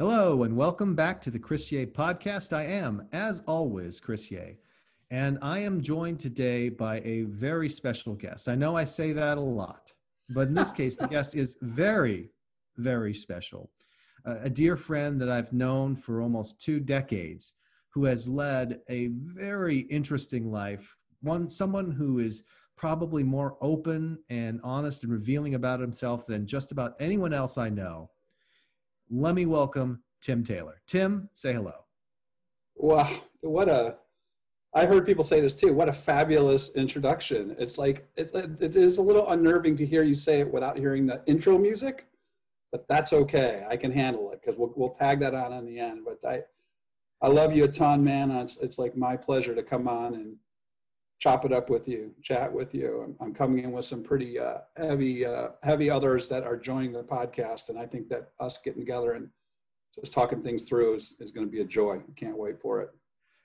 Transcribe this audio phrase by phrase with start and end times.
[0.00, 2.54] Hello, and welcome back to the Chris Yeh podcast.
[2.54, 4.52] I am, as always, Chris Yeh,
[5.10, 8.48] and I am joined today by a very special guest.
[8.48, 9.92] I know I say that a lot,
[10.30, 12.30] but in this case, the guest is very,
[12.78, 13.72] very special.
[14.24, 17.58] Uh, a dear friend that I've known for almost two decades
[17.90, 20.96] who has led a very interesting life.
[21.20, 22.44] One, someone who is
[22.74, 27.68] probably more open and honest and revealing about himself than just about anyone else I
[27.68, 28.08] know
[29.10, 30.80] let me welcome Tim Taylor.
[30.86, 31.86] Tim, say hello.
[32.76, 33.10] Wow,
[33.40, 33.98] what a
[34.72, 35.72] I heard people say this too.
[35.72, 37.56] What a fabulous introduction.
[37.58, 41.06] It's like it, it is a little unnerving to hear you say it without hearing
[41.06, 42.06] the intro music,
[42.70, 43.66] but that's okay.
[43.68, 46.04] I can handle it because we'll, we'll tag that on in the end.
[46.04, 46.42] But I,
[47.20, 48.30] I love you a ton, man.
[48.30, 50.36] It's, it's like my pleasure to come on and
[51.20, 53.02] chop it up with you, chat with you.
[53.04, 56.92] I'm, I'm coming in with some pretty uh, heavy, uh, heavy others that are joining
[56.92, 59.28] the podcast, and I think that us getting together and
[59.94, 62.00] just talking things through is, is going to be a joy.
[62.16, 62.90] Can't wait for it.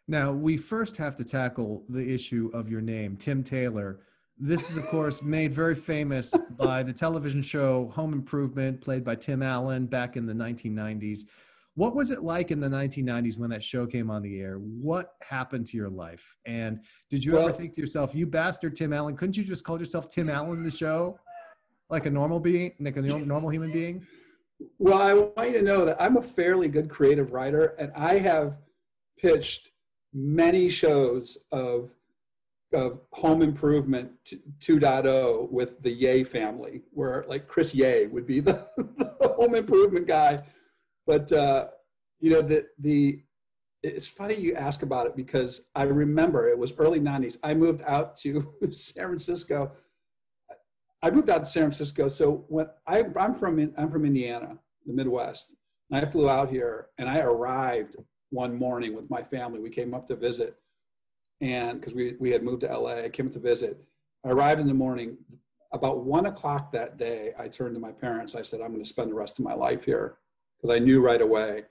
[0.07, 3.99] Now, we first have to tackle the issue of your name, Tim Taylor.
[4.37, 9.15] This is, of course, made very famous by the television show Home Improvement, played by
[9.15, 11.25] Tim Allen back in the 1990s.
[11.75, 14.55] What was it like in the 1990s when that show came on the air?
[14.55, 16.37] What happened to your life?
[16.45, 19.65] And did you well, ever think to yourself, you bastard Tim Allen, couldn't you just
[19.65, 21.19] call yourself Tim Allen in the show?
[21.89, 24.07] Like a normal being, like a normal human being?
[24.79, 28.19] Well, I want you to know that I'm a fairly good creative writer, and I
[28.19, 28.57] have
[29.19, 29.71] pitched
[30.13, 31.91] many shows of
[32.73, 34.11] of home improvement
[34.59, 40.07] 2.0 with the Yeh family, where like Chris Yeh would be the, the home improvement
[40.07, 40.41] guy
[41.05, 41.67] but uh,
[42.19, 43.21] you know the the
[43.83, 47.37] it's funny you ask about it because I remember it was early '90s.
[47.43, 49.71] I moved out to San Francisco.
[51.01, 52.09] I moved out to San Francisco.
[52.09, 55.53] So when I, I'm from I'm from Indiana, the Midwest,
[55.91, 57.95] and I flew out here, and I arrived
[58.31, 59.59] one morning with my family.
[59.59, 60.55] We came up to visit,
[61.41, 63.83] and because we we had moved to LA, I came up to visit.
[64.25, 65.17] I arrived in the morning.
[65.71, 68.33] About one o'clock that day, I turned to my parents.
[68.33, 70.17] I said, "I'm going to spend the rest of my life here."
[70.61, 71.63] Because I knew right away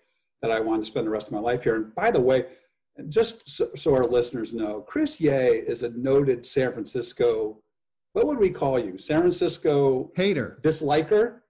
[0.43, 1.77] that I wanted to spend the rest of my life here.
[1.77, 2.47] And by the way,
[3.09, 7.61] just so, so our listeners know, Chris Yeh is a noted San Francisco.
[8.13, 8.99] What would we call you?
[8.99, 11.41] San Francisco hater, disliker.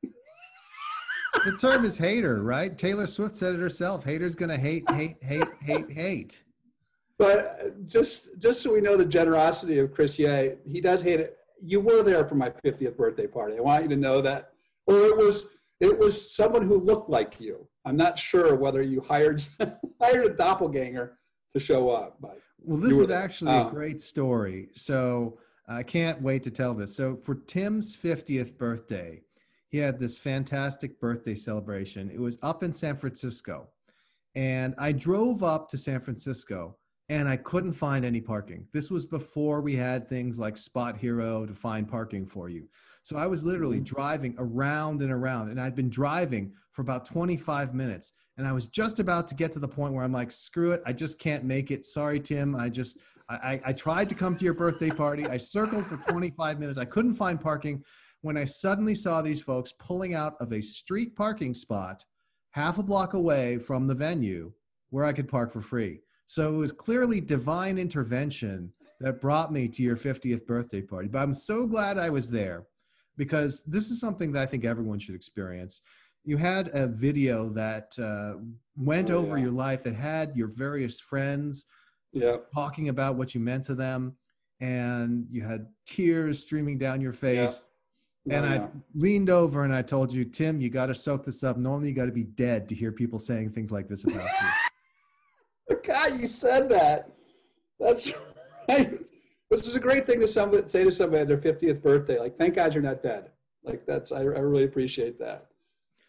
[1.44, 2.76] the term is hater, right?
[2.76, 4.04] Taylor Swift said it herself.
[4.04, 6.44] Haters gonna hate, hate, hate, hate, hate.
[7.18, 11.20] But uh, just just so we know the generosity of Chris Yeh, he does hate
[11.20, 11.36] it.
[11.60, 13.56] You were there for my 50th birthday party.
[13.56, 14.52] I want you to know that.
[14.86, 15.48] Or it was
[15.80, 17.68] it was someone who looked like you.
[17.84, 19.42] I'm not sure whether you hired
[20.00, 21.18] hired a doppelganger
[21.52, 24.68] to show up, but well, this is actually um, a great story.
[24.74, 26.96] So I can't wait to tell this.
[26.96, 29.22] So for Tim's 50th birthday,
[29.68, 32.10] he had this fantastic birthday celebration.
[32.10, 33.68] It was up in San Francisco,
[34.34, 36.76] and I drove up to San Francisco
[37.08, 38.66] and I couldn't find any parking.
[38.72, 42.68] This was before we had things like SpotHero to find parking for you.
[43.04, 43.94] So I was literally mm-hmm.
[43.94, 48.15] driving around and around, and I'd been driving for about 25 minutes.
[48.38, 50.81] And I was just about to get to the point where I'm like, screw it,
[50.87, 51.84] I just can't make it.
[51.84, 52.56] Sorry, Tim.
[52.56, 52.98] I just,
[53.28, 55.26] I, I tried to come to your birthday party.
[55.26, 56.78] I circled for 25 minutes.
[56.78, 57.84] I couldn't find parking
[58.22, 62.03] when I suddenly saw these folks pulling out of a street parking spot
[62.53, 64.50] half a block away from the venue
[64.88, 66.00] where I could park for free.
[66.25, 71.09] So it was clearly divine intervention that brought me to your 50th birthday party.
[71.09, 72.64] But I'm so glad I was there
[73.16, 75.82] because this is something that I think everyone should experience.
[76.25, 78.41] You had a video that uh,
[78.76, 79.44] went oh, over yeah.
[79.44, 81.66] your life that had your various friends
[82.12, 82.36] yeah.
[82.54, 84.16] talking about what you meant to them,
[84.60, 87.70] and you had tears streaming down your face.
[88.25, 88.42] Yeah.
[88.42, 91.44] and oh, I leaned over and I told you, Tim, you got to soak this
[91.44, 91.58] up.
[91.58, 95.76] Normally, you got to be dead to hear people saying things like this about you.
[95.86, 97.10] God, you said that.
[97.78, 98.12] That's
[98.69, 98.98] right.
[99.50, 102.19] This is a great thing to somebody, say to somebody at their 50th birthday.
[102.19, 103.31] Like, thank God you're not dead.
[103.62, 105.47] Like, that's, I, I really appreciate that.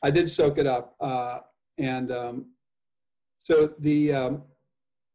[0.01, 0.95] I did soak it up.
[0.99, 1.39] Uh,
[1.77, 2.45] and um,
[3.39, 4.43] so the, um,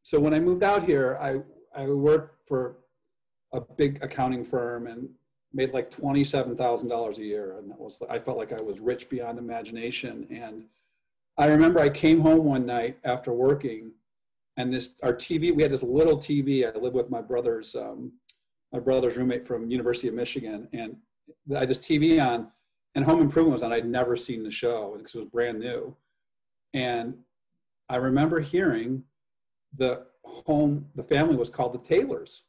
[0.02, 1.40] so when I moved out here, I,
[1.78, 2.76] I worked for
[3.52, 5.08] a big accounting firm and
[5.52, 7.58] made like $27,000 a year.
[7.58, 10.26] And that was, I felt like I was rich beyond imagination.
[10.31, 10.64] And
[11.37, 13.93] I remember I came home one night after working
[14.56, 15.55] and this our TV.
[15.55, 16.64] We had this little TV.
[16.64, 18.12] I lived with my brother's um,
[18.73, 20.97] my brother's roommate from University of Michigan, and
[21.56, 22.50] I just TV on,
[22.94, 23.73] and Home Improvement was on.
[23.73, 25.97] I'd never seen the show because it was brand new,
[26.75, 27.19] and
[27.88, 29.05] I remember hearing
[29.76, 30.87] the home.
[30.94, 32.44] The family was called the Taylors.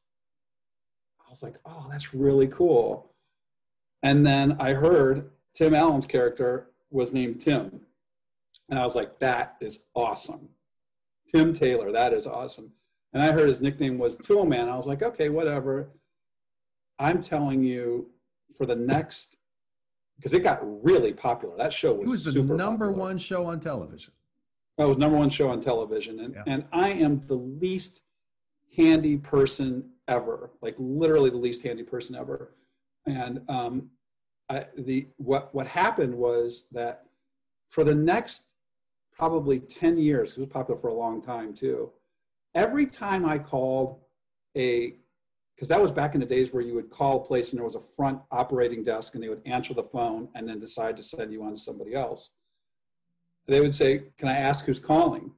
[1.26, 3.14] I was like, oh, that's really cool.
[4.04, 7.82] And then I heard Tim Allen's character was named Tim.
[8.70, 10.50] And I was like, that is awesome.
[11.34, 12.72] Tim Taylor, that is awesome.
[13.14, 14.70] And I heard his nickname was Tool Man.
[14.70, 15.92] I was like, okay, whatever.
[17.00, 18.10] I'm telling you,
[18.58, 19.38] for the next,
[20.18, 21.58] because it got really popular.
[21.58, 22.92] That show was, it was the number popular.
[22.92, 24.14] one show on television.
[24.78, 26.44] That was number one show on television, and yeah.
[26.48, 28.02] and I am the least
[28.76, 32.56] handy person ever, like literally the least handy person ever.
[33.06, 33.90] And um,
[34.50, 37.04] I, the what what happened was that
[37.70, 38.51] for the next
[39.14, 41.92] probably 10 years, because it was popular for a long time too,
[42.56, 44.00] every time I called
[44.56, 44.96] a,
[45.56, 47.66] because that was back in the days where you would call a place and there
[47.66, 51.04] was a front operating desk and they would answer the phone and then decide to
[51.04, 52.32] send you on to somebody else.
[53.48, 55.32] They would say, Can I ask who's calling?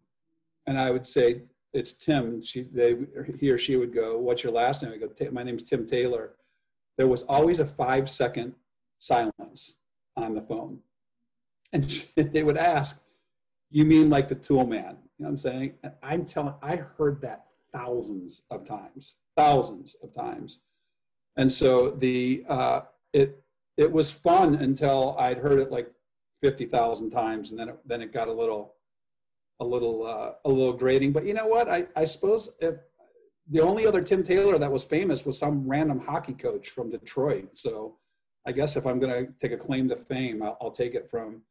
[0.65, 1.43] And I would say,
[1.73, 2.41] It's Tim.
[2.43, 2.95] She, they,
[3.39, 4.93] he or she would go, What's your last name?
[4.93, 6.33] I go, My name's Tim Taylor.
[6.97, 8.53] There was always a five second
[8.99, 9.79] silence
[10.15, 10.79] on the phone.
[11.71, 11.83] And
[12.15, 13.02] they would ask,
[13.73, 14.97] You mean like the tool man?
[15.17, 15.73] You know what I'm saying?
[16.03, 20.59] I'm telling, I heard that thousands of times, thousands of times.
[21.37, 22.81] And so the, uh,
[23.13, 23.43] it,
[23.75, 25.91] it was fun until I'd heard it like
[26.41, 28.75] 50,000 times and then it, then it got a little,
[29.59, 31.11] a little, uh, a little grating.
[31.11, 31.67] But you know what?
[31.67, 32.75] I, I suppose if,
[33.49, 37.57] the only other Tim Taylor that was famous was some random hockey coach from Detroit.
[37.57, 37.97] So
[38.45, 41.09] I guess if I'm going to take a claim to fame, I'll, I'll, take it
[41.09, 41.41] from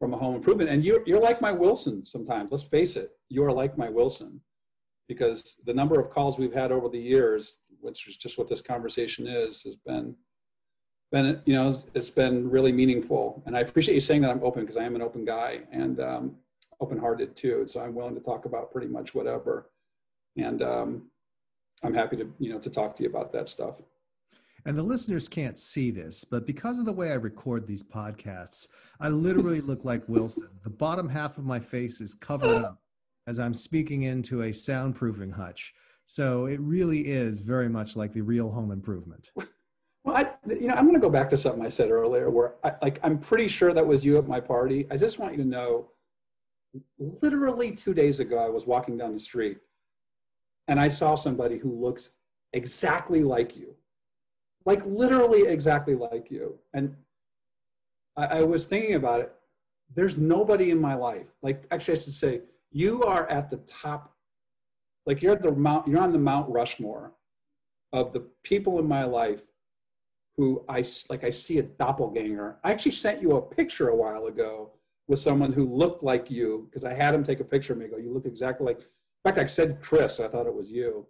[0.00, 0.70] from a home improvement.
[0.70, 2.50] And you're, you're like my Wilson sometimes.
[2.50, 4.40] Let's face it, you're like my Wilson,
[5.06, 8.62] because the number of calls we've had over the years, which is just what this
[8.62, 10.16] conversation is, has been
[11.12, 13.42] been you know it's been really meaningful.
[13.44, 16.00] And I appreciate you saying that I'm open because I am an open guy and
[16.00, 16.36] um,
[16.80, 17.64] open-hearted too.
[17.66, 19.70] So I'm willing to talk about pretty much whatever.
[20.36, 21.10] And um,
[21.82, 23.82] I'm happy to you know to talk to you about that stuff.
[24.66, 28.68] And the listeners can't see this, but because of the way I record these podcasts,
[29.00, 30.48] I literally look like Wilson.
[30.64, 32.82] The bottom half of my face is covered up
[33.26, 35.74] as I'm speaking into a soundproofing hutch.
[36.04, 39.30] So it really is very much like the real home improvement.
[40.02, 42.54] Well, I, you know, I'm going to go back to something I said earlier, where
[42.64, 44.86] I, like I'm pretty sure that was you at my party.
[44.90, 45.90] I just want you to know,
[46.98, 49.58] literally two days ago, I was walking down the street,
[50.68, 52.10] and I saw somebody who looks
[52.52, 53.76] exactly like you
[54.66, 56.58] like literally exactly like you.
[56.74, 56.96] And
[58.16, 59.32] I, I was thinking about it.
[59.94, 61.28] There's nobody in my life.
[61.42, 64.14] Like actually, I should say, you are at the top.
[65.06, 65.88] Like you're at the mount.
[65.88, 67.12] You're on the Mount Rushmore
[67.92, 69.42] of the people in my life
[70.36, 71.24] who I like.
[71.24, 72.58] I see a doppelganger.
[72.62, 74.72] I actually sent you a picture a while ago
[75.08, 77.88] with someone who looked like you because I had him take a picture of me.
[77.88, 78.78] Go, you look exactly like.
[78.78, 80.20] In fact, I said Chris.
[80.20, 81.06] I thought it was you.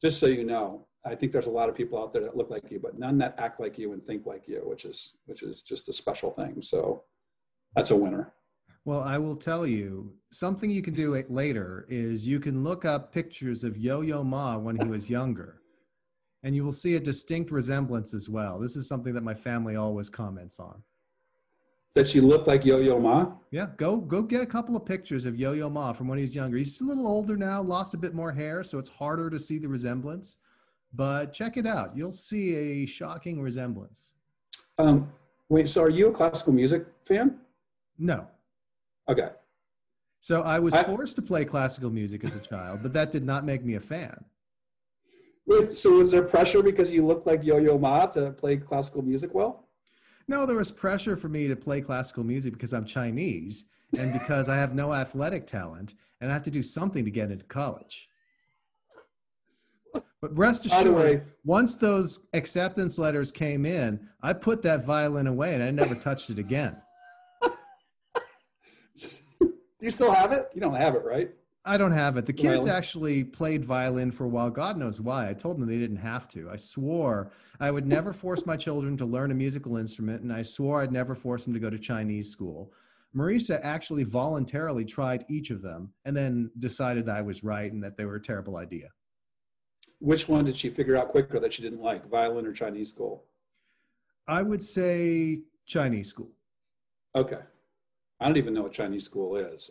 [0.00, 0.86] Just so you know.
[1.06, 3.18] I think there's a lot of people out there that look like you, but none
[3.18, 6.30] that act like you and think like you, which is which is just a special
[6.30, 6.62] thing.
[6.62, 7.04] So
[7.76, 8.32] that's a winner.
[8.86, 13.12] Well, I will tell you something you can do later is you can look up
[13.12, 15.60] pictures of Yo-Yo Ma when he was younger,
[16.42, 18.58] and you will see a distinct resemblance as well.
[18.58, 20.82] This is something that my family always comments on.
[21.94, 23.32] That she looked like Yo-Yo Ma.
[23.50, 26.56] Yeah, go go get a couple of pictures of Yo-Yo Ma from when he's younger.
[26.56, 29.58] He's a little older now, lost a bit more hair, so it's harder to see
[29.58, 30.38] the resemblance
[30.94, 31.96] but check it out.
[31.96, 34.14] You'll see a shocking resemblance.
[34.78, 35.12] Um,
[35.48, 37.38] wait, so are you a classical music fan?
[37.98, 38.26] No.
[39.08, 39.30] Okay.
[40.20, 43.24] So I was I, forced to play classical music as a child, but that did
[43.24, 44.24] not make me a fan.
[45.46, 49.34] Wait, so was there pressure because you look like Yo-Yo Ma to play classical music
[49.34, 49.68] well?
[50.26, 53.68] No, there was pressure for me to play classical music because I'm Chinese
[53.98, 57.30] and because I have no athletic talent and I have to do something to get
[57.30, 58.08] into college.
[60.24, 65.52] But rest assured, way, once those acceptance letters came in, I put that violin away
[65.52, 66.80] and I never touched it again.
[69.80, 70.48] you still have it?
[70.54, 71.28] You don't have it, right?
[71.66, 72.24] I don't have it.
[72.24, 72.74] The kids violin.
[72.74, 74.48] actually played violin for a while.
[74.48, 75.28] God knows why.
[75.28, 76.48] I told them they didn't have to.
[76.50, 80.40] I swore I would never force my children to learn a musical instrument, and I
[80.40, 82.72] swore I'd never force them to go to Chinese school.
[83.14, 87.98] Marisa actually voluntarily tried each of them and then decided I was right and that
[87.98, 88.88] they were a terrible idea
[90.04, 93.24] which one did she figure out quicker that she didn't like, violin or Chinese school?
[94.28, 96.30] I would say Chinese school.
[97.16, 97.40] Okay.
[98.20, 99.70] I don't even know what Chinese school is.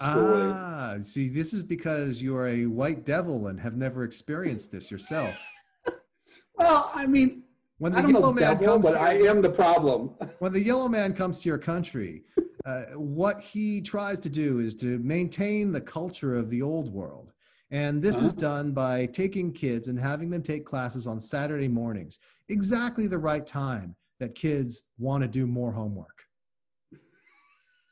[0.00, 5.42] ah, see, this is because you're a white devil and have never experienced this yourself.
[6.56, 7.42] well, I mean,
[7.78, 10.08] when the yellow man devil, comes, but I am the problem.
[10.38, 12.24] when the yellow man comes to your country,
[12.66, 17.32] uh, what he tries to do is to maintain the culture of the old world.
[17.72, 18.26] And this uh-huh.
[18.26, 23.18] is done by taking kids and having them take classes on Saturday mornings, exactly the
[23.18, 26.26] right time that kids want to do more homework.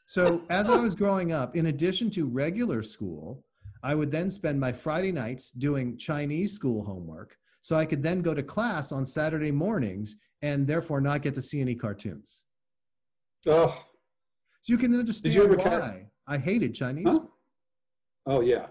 [0.07, 3.45] So as I was growing up, in addition to regular school,
[3.83, 8.21] I would then spend my Friday nights doing Chinese school homework so I could then
[8.21, 12.47] go to class on Saturday mornings and therefore not get to see any cartoons.
[13.47, 13.87] Oh,
[14.61, 17.19] So you can understand you why I hated Chinese.
[17.19, 17.27] Huh?
[18.27, 18.67] oh yeah.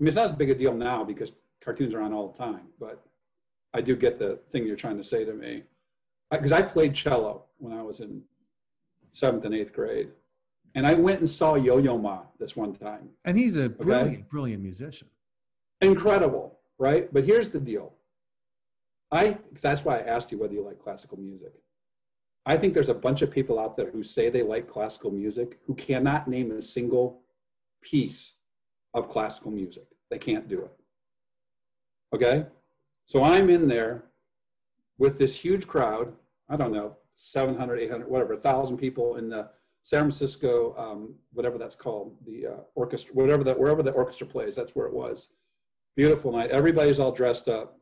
[0.00, 2.38] I mean, it's not as big a deal now because cartoons are on all the
[2.38, 3.04] time, but
[3.74, 5.64] I do get the thing you're trying to say to me.
[6.30, 8.22] Because I played cello when I was in
[9.12, 10.08] seventh and eighth grade.
[10.74, 13.10] And I went and saw Yo Yo Ma this one time.
[13.26, 15.08] And he's a brilliant, brilliant musician.
[15.82, 17.12] Incredible, right?
[17.12, 17.92] But here's the deal.
[19.12, 21.52] I, that's why I asked you whether you like classical music.
[22.46, 25.58] I think there's a bunch of people out there who say they like classical music
[25.66, 27.20] who cannot name a single
[27.82, 28.34] piece
[28.94, 29.86] of classical music.
[30.10, 30.72] They can't do it.
[32.14, 32.46] Okay?
[33.06, 34.04] So I'm in there
[34.98, 36.14] with this huge crowd.
[36.48, 39.50] I don't know, 700, 800, whatever, 1,000 people in the
[39.82, 44.56] San Francisco, um, whatever that's called, the uh, orchestra, whatever that, wherever the orchestra plays,
[44.56, 45.32] that's where it was.
[45.96, 46.50] Beautiful night.
[46.50, 47.78] Everybody's all dressed up.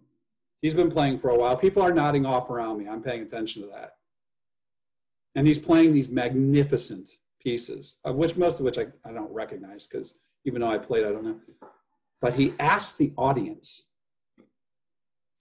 [0.60, 1.56] He's been playing for a while.
[1.56, 2.88] People are nodding off around me.
[2.88, 3.92] I'm paying attention to that.
[5.34, 7.10] And he's playing these magnificent
[7.40, 10.14] pieces, of which most of which I, I don't recognize because
[10.48, 11.40] even though I played, I don't know.
[12.22, 13.90] But he asked the audience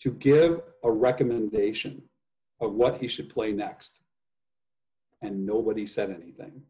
[0.02, 2.04] to give a recommendation
[2.60, 4.02] of what he should play next.
[5.22, 6.62] And nobody said anything.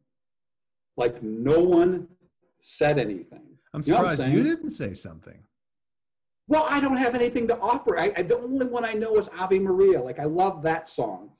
[0.96, 2.08] Like no one
[2.62, 3.58] said anything.
[3.74, 5.39] I'm You know I'm surprised you didn't say something.
[6.48, 7.98] Well, I don't have anything to offer.
[8.00, 10.01] I, I the only one I know is Ave Maria.
[10.01, 11.32] Like I love that song.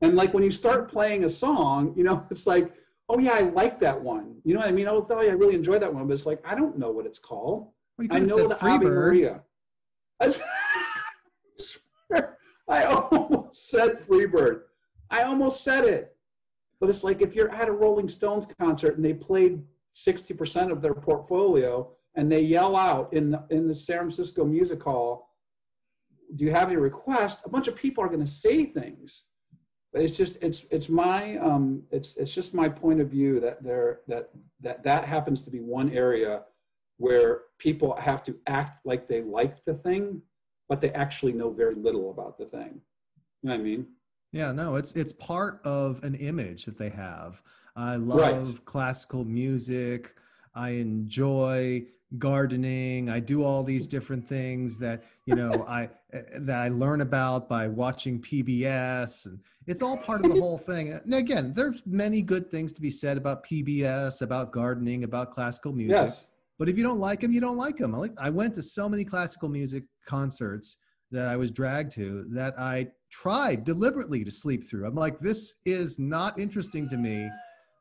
[0.00, 2.72] And like when you start playing a song, you know, it's like,
[3.08, 4.36] oh yeah, I like that one.
[4.44, 4.86] You know what I mean?
[4.88, 7.06] Oh, oh yeah, I really enjoyed that one, but it's like I don't know what
[7.06, 7.70] it's called.
[7.98, 8.94] Well, I know the Ave Freebird.
[8.94, 9.42] Maria.
[10.20, 10.28] I
[11.58, 14.62] swear, I almost said Freebird.
[15.10, 16.16] I almost said it.
[16.80, 19.62] But it's like if you're at a Rolling Stones concert and they played
[19.94, 24.82] 60% of their portfolio and they yell out in the, in the San Francisco Music
[24.82, 25.30] Hall,
[26.34, 27.46] do you have any requests?
[27.46, 29.24] A bunch of people are going to say things.
[29.96, 33.62] But it's just it's it's my um, it's it's just my point of view that
[33.62, 34.28] there that
[34.60, 36.42] that that happens to be one area
[36.98, 40.20] where people have to act like they like the thing,
[40.68, 42.82] but they actually know very little about the thing.
[43.40, 43.86] You know what I mean?
[44.32, 47.40] Yeah, no, it's it's part of an image that they have.
[47.74, 48.64] I love Right.
[48.66, 50.14] classical music.
[50.54, 51.86] I enjoy
[52.18, 53.10] gardening.
[53.10, 55.88] I do all these different things that you know I
[56.38, 60.92] that I learn about by watching PBS, and it's all part of the whole thing.
[60.92, 65.72] And again, there's many good things to be said about PBS, about gardening, about classical
[65.72, 65.96] music.
[65.96, 66.26] Yes.
[66.58, 67.94] But if you don't like them, you don't like them.
[67.94, 70.80] I, like, I went to so many classical music concerts
[71.10, 74.86] that I was dragged to that I tried deliberately to sleep through.
[74.86, 77.28] I'm like, this is not interesting to me.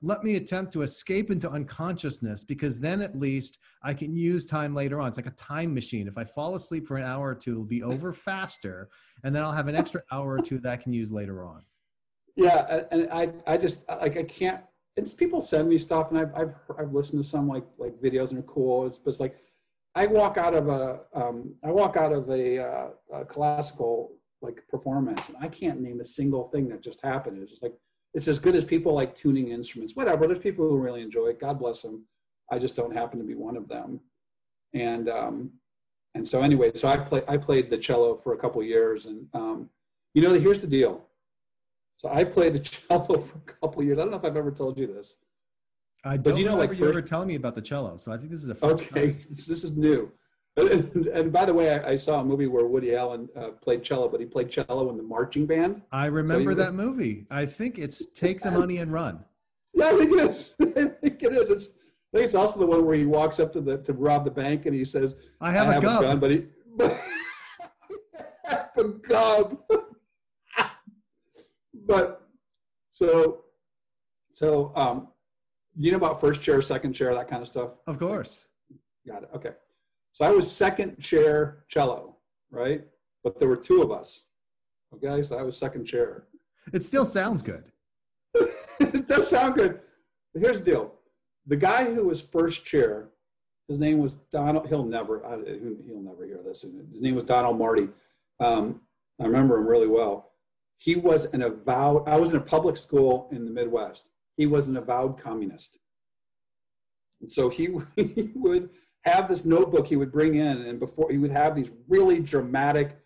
[0.01, 4.75] Let me attempt to escape into unconsciousness because then at least I can use time
[4.75, 5.07] later on.
[5.07, 6.07] It's like a time machine.
[6.07, 8.89] If I fall asleep for an hour or two, it'll be over faster.
[9.23, 11.63] And then I'll have an extra hour or two that I can use later on.
[12.35, 14.61] Yeah, and I, I just like I can't.
[14.97, 18.29] It's people send me stuff, and I've I've I've listened to some like like videos
[18.29, 18.87] and they're cool.
[18.87, 19.37] It's, but it's like
[19.95, 24.11] I walk out of a um, I walk out of a, uh, a classical
[24.41, 27.41] like performance, and I can't name a single thing that just happened.
[27.41, 27.75] It's just like
[28.13, 30.27] it's as good as people like tuning instruments, whatever.
[30.27, 31.39] There's people who really enjoy it.
[31.39, 32.05] God bless them.
[32.51, 34.01] I just don't happen to be one of them.
[34.73, 35.51] And um,
[36.13, 39.27] and so anyway, so I play I played the cello for a couple years, and
[39.33, 39.69] um,
[40.13, 41.05] you know, here's the deal.
[41.97, 43.97] So I played the cello for a couple years.
[43.97, 45.17] I don't know if I've ever told you this.
[46.03, 47.97] I don't you know, remember like, you ever telling me about the cello.
[47.97, 49.21] So I think this is a first Okay, time.
[49.29, 50.11] this is new.
[50.57, 53.83] And, and by the way, I, I saw a movie where Woody Allen uh, played
[53.83, 55.81] cello, but he played cello in the marching band.
[55.91, 57.25] I remember you- that movie.
[57.29, 59.23] I think it's Take the Money and Run.
[59.77, 60.55] Yeah, I think it is.
[60.61, 61.49] I think it is.
[61.49, 61.73] It's,
[62.13, 64.31] I think it's also the one where he walks up to the to rob the
[64.31, 66.17] bank and he says, I have, a gun.
[66.17, 66.45] but he
[66.79, 66.97] I
[68.45, 69.57] have a gun.
[71.85, 72.27] But
[72.91, 73.45] so
[74.33, 75.09] so um,
[75.75, 77.77] you know about first chair, second chair, that kind of stuff.
[77.87, 78.49] Of course.
[79.07, 79.29] Got it.
[79.33, 79.51] Okay.
[80.13, 82.17] So I was second chair cello,
[82.49, 82.85] right?
[83.23, 84.27] But there were two of us.
[84.93, 86.25] Okay, so I was second chair.
[86.73, 87.69] It still sounds good.
[88.79, 89.79] it does sound good.
[90.33, 90.93] But here's the deal:
[91.45, 93.09] the guy who was first chair,
[93.67, 94.67] his name was Donald.
[94.67, 95.37] He'll never, I,
[95.85, 96.61] he'll never hear this.
[96.61, 97.89] His name was Donald Marty.
[98.39, 98.81] Um,
[99.19, 100.31] I remember him really well.
[100.77, 102.07] He was an avowed.
[102.07, 104.09] I was in a public school in the Midwest.
[104.37, 105.79] He was an avowed communist,
[107.21, 108.69] and so he, he would
[109.03, 112.97] have this notebook he would bring in, and before he would have these really dramatic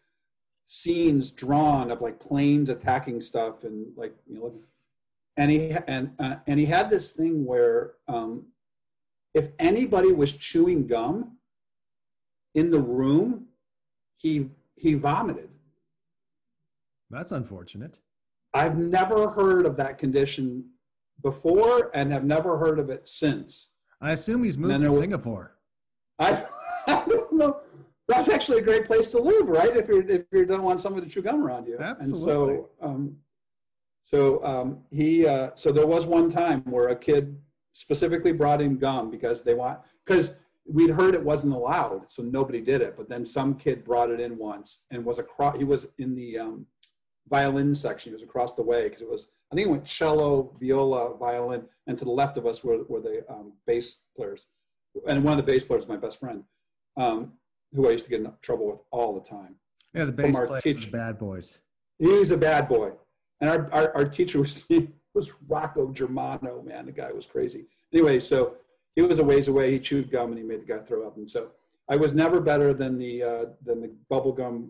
[0.65, 4.53] scenes drawn of like planes attacking stuff and like you know
[5.39, 8.47] and he and uh, and he had this thing where um,
[9.33, 11.37] if anybody was chewing gum
[12.53, 13.47] in the room,
[14.17, 15.49] he he vomited.
[17.09, 17.99] That's unfortunate.
[18.53, 20.65] I've never heard of that condition
[21.21, 23.73] before, and have never heard of it since.
[24.01, 25.55] I assume he's moved to Singapore.
[26.17, 26.43] I,
[26.87, 27.59] I don't know.
[28.07, 29.75] That's actually a great place to live, right?
[29.75, 31.77] If you're if you don't want somebody to chew gum around you.
[31.79, 32.55] Absolutely.
[32.55, 33.17] And so, um,
[34.03, 37.37] so um, he uh, so there was one time where a kid
[37.73, 40.33] specifically brought in gum because they want because
[40.65, 42.95] we'd heard it wasn't allowed, so nobody did it.
[42.97, 45.57] But then some kid brought it in once and was across.
[45.57, 46.65] He was in the um,
[47.29, 48.11] violin section.
[48.11, 49.31] It was across the way because it was.
[49.51, 53.01] I think it went cello, viola, violin, and to the left of us were, were
[53.01, 54.47] the um, bass players.
[55.07, 56.43] And one of the bass players was my best friend,
[56.97, 57.33] um,
[57.73, 59.55] who I used to get in trouble with all the time.
[59.93, 61.61] Yeah, the bass players are bad boys.
[61.97, 62.91] He's a bad boy.
[63.41, 64.67] And our, our, our teacher was,
[65.13, 66.85] was Rocco Germano, man.
[66.85, 67.65] The guy was crazy.
[67.91, 68.57] Anyway, so
[68.95, 69.71] he was a ways away.
[69.71, 71.17] He chewed gum and he made the guy throw up.
[71.17, 71.51] And so
[71.89, 74.69] I was never better than the, uh, than the bubblegum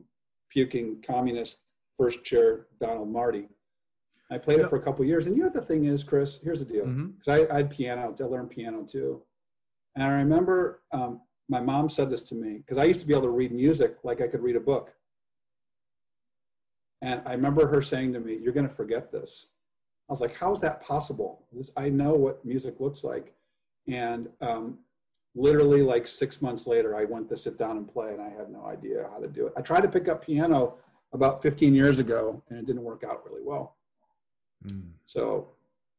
[0.50, 1.63] puking communist
[2.00, 3.50] first chair, Donald Marty.
[4.32, 5.25] I played it for a couple years.
[5.25, 6.39] And you know what the thing is, Chris?
[6.44, 6.86] Here's the deal.
[6.86, 7.51] Because mm-hmm.
[7.51, 8.15] I, I, had piano.
[8.20, 9.24] I learned piano too.
[9.96, 13.13] And I remember um, my mom said this to me because I used to be
[13.13, 14.94] able to read music like I could read a book.
[17.01, 19.48] And I remember her saying to me, You're going to forget this.
[20.08, 21.46] I was like, How is that possible?
[21.51, 23.34] This, I know what music looks like.
[23.88, 24.77] And um,
[25.34, 28.51] literally, like six months later, I went to sit down and play, and I had
[28.51, 29.53] no idea how to do it.
[29.58, 30.75] I tried to pick up piano
[31.12, 33.78] about 15 years ago, and it didn't work out really well.
[34.66, 34.92] Mm.
[35.06, 35.50] So,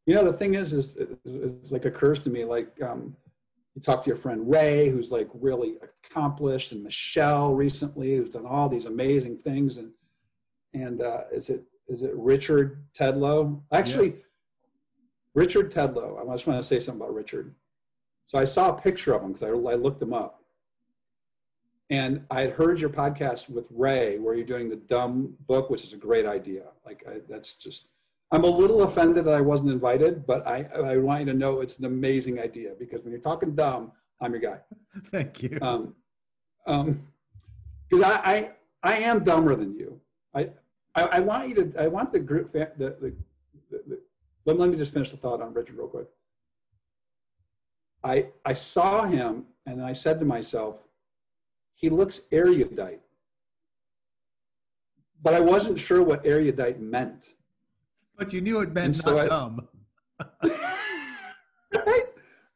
[0.06, 3.16] you know, the thing is, is, it's like occurs to me, like, um,
[3.74, 8.46] you talk to your friend Ray, who's like really accomplished, and Michelle recently, who's done
[8.46, 9.92] all these amazing things, and
[10.74, 13.62] and uh, is it is it Richard Tedlow?
[13.72, 14.26] Actually, yes.
[15.34, 16.20] Richard Tedlow.
[16.20, 17.54] I just want to say something about Richard.
[18.26, 20.39] So I saw a picture of him because I, I looked him up,
[21.90, 25.82] and I had heard your podcast with Ray, where you're doing the dumb book, which
[25.82, 26.66] is a great idea.
[26.86, 27.88] Like I, that's just.
[28.32, 31.60] I'm a little offended that I wasn't invited, but I, I want you to know
[31.60, 34.60] it's an amazing idea because when you're talking dumb, I'm your guy.
[35.06, 35.58] Thank you.
[35.60, 35.96] Um,
[36.64, 37.00] um,
[37.88, 38.50] because I, I,
[38.84, 40.00] I am dumber than you.
[40.32, 40.50] I,
[40.94, 43.14] I, I, want you to, I want the group, the, the, the,
[43.88, 44.00] the
[44.44, 46.06] let, let me just finish the thought on Richard real quick.
[48.04, 50.86] I, I saw him and I said to myself,
[51.80, 53.00] he looks erudite.
[55.22, 57.34] But I wasn't sure what erudite meant.
[58.18, 59.68] But you knew it meant so not I, dumb.
[61.74, 62.04] right?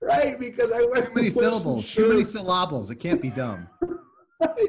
[0.02, 2.04] Right, because I went too many syllables, sure.
[2.04, 2.90] too many syllables.
[2.90, 3.68] It can't be dumb.
[4.40, 4.68] right.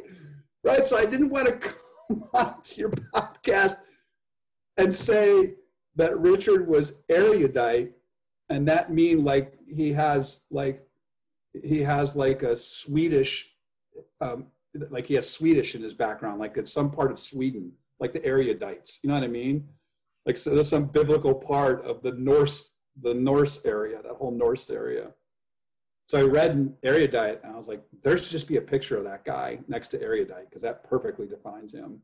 [0.64, 0.88] Right.
[0.88, 1.54] So I didn't want to
[2.08, 3.76] come on to your podcast
[4.78, 5.56] and say
[5.98, 7.92] that Richard was erudite,
[8.50, 10.88] and that mean like he has like
[11.64, 13.55] he has like a Swedish,
[14.26, 14.46] um,
[14.90, 18.20] like he has Swedish in his background, like it's some part of Sweden, like the
[18.20, 19.00] erudites.
[19.02, 19.68] You know what I mean?
[20.26, 24.70] Like so, there's some biblical part of the Norse, the Norse area, that whole Norse
[24.70, 25.12] area.
[26.08, 29.06] So I read erudite, and I was like, there should just be a picture of
[29.06, 32.02] that guy next to erudite because that perfectly defines him.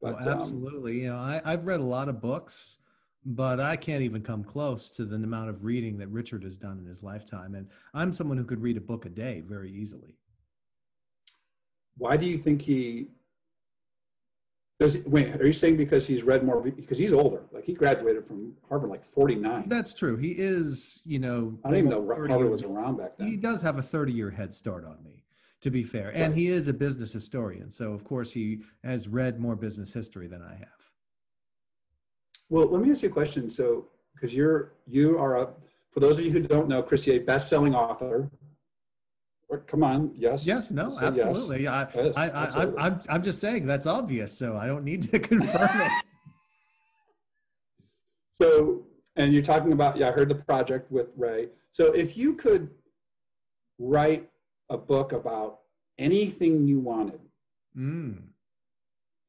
[0.00, 0.92] But, well, um, absolutely.
[0.92, 2.78] Um, you know, I, I've read a lot of books,
[3.24, 6.78] but I can't even come close to the amount of reading that Richard has done
[6.80, 7.54] in his lifetime.
[7.54, 10.16] And I'm someone who could read a book a day very easily.
[11.96, 13.08] Why do you think he?
[14.78, 15.40] Does wait?
[15.40, 16.60] Are you saying because he's read more?
[16.60, 17.44] Because he's older.
[17.52, 19.68] Like he graduated from Harvard like 49.
[19.68, 20.16] That's true.
[20.16, 21.02] He is.
[21.04, 23.28] You know, I don't even know Harvard was around back then.
[23.28, 25.22] He does have a 30 year head start on me
[25.62, 26.10] to be fair.
[26.14, 27.70] And he is a business historian.
[27.70, 30.68] So, of course, he has read more business history than I have.
[32.50, 33.48] Well, let me ask you a question.
[33.48, 35.48] So, because you're, you are a,
[35.90, 38.28] for those of you who don't know, Chris Yeh, best-selling author.
[39.58, 40.46] Come on, yes.
[40.46, 41.64] Yes, no, absolutely.
[41.64, 41.94] Yes.
[41.94, 42.78] I, yes, I, I, absolutely.
[42.78, 46.04] I, I'm, I'm just saying that's obvious, so I don't need to confirm it.
[48.34, 48.84] So,
[49.16, 51.48] and you're talking about, yeah, I heard the project with Ray.
[51.70, 52.70] So, if you could
[53.78, 54.28] write
[54.70, 55.60] a book about
[55.98, 57.20] anything you wanted.
[57.76, 58.22] Mm.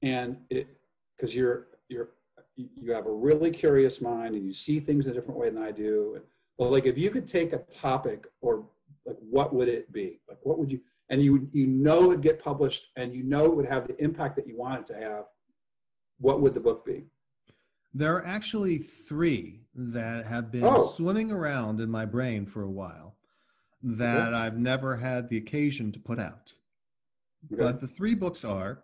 [0.01, 0.67] And it,
[1.15, 2.09] because you're, you're,
[2.55, 5.61] you have a really curious mind and you see things in a different way than
[5.61, 6.21] I do.
[6.57, 8.65] But like, if you could take a topic or
[9.05, 10.19] like, what would it be?
[10.27, 13.55] Like, what would you, and you, you know, it'd get published and you know, it
[13.55, 15.25] would have the impact that you want it to have.
[16.19, 17.03] What would the book be?
[17.93, 20.77] There are actually three that have been oh.
[20.77, 23.15] swimming around in my brain for a while
[23.81, 24.37] that okay.
[24.37, 26.53] I've never had the occasion to put out.
[27.51, 27.61] Okay.
[27.61, 28.83] But the three books are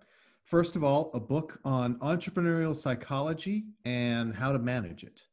[0.50, 5.26] first of all, a book on entrepreneurial psychology and how to manage it.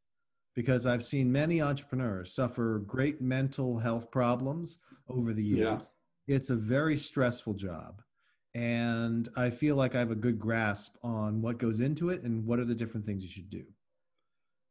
[0.56, 5.92] Because I've seen many entrepreneurs suffer great mental health problems over the years.
[6.26, 6.34] Yeah.
[6.34, 8.02] It's a very stressful job.
[8.54, 12.46] And I feel like I have a good grasp on what goes into it and
[12.46, 13.64] what are the different things you should do.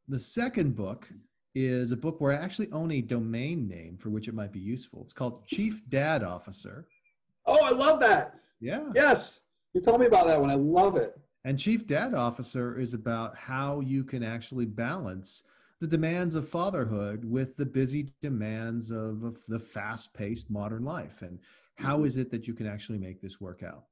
[0.08, 1.08] The second book
[1.54, 4.60] is a book where I actually own a domain name for which it might be
[4.60, 5.04] useful.
[5.04, 6.88] It's called Chief Dad Officer.
[7.46, 8.40] Oh, I love that.
[8.60, 8.90] Yeah.
[8.96, 9.42] Yes.
[9.74, 10.50] You told me about that one.
[10.50, 11.16] I love it.
[11.44, 15.48] And Chief Dad Officer is about how you can actually balance
[15.82, 21.22] the demands of fatherhood with the busy demands of, of the fast paced modern life.
[21.22, 21.40] And
[21.78, 22.06] how mm-hmm.
[22.18, 23.84] it that you can actually make this work out?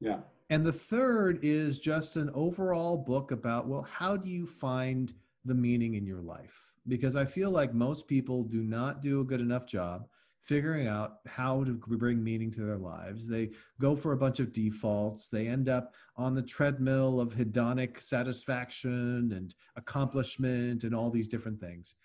[0.00, 0.18] Yeah.
[0.50, 5.12] And the third is just an overall book about, well, how do you find
[5.44, 6.72] the meaning in your life?
[6.86, 10.06] Because I feel like most people do not do a good enough job
[10.46, 13.28] figuring out how to bring meaning to their lives.
[13.28, 15.28] They go for a bunch of defaults.
[15.28, 21.60] They end up on the treadmill of hedonic satisfaction and accomplishment and all these different
[21.60, 21.96] things.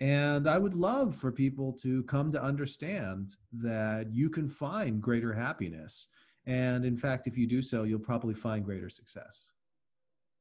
[0.00, 5.32] And I would love for people to come to understand that you can find greater
[5.32, 6.08] happiness.
[6.46, 9.52] And in fact, if you do so, you'll probably find greater success.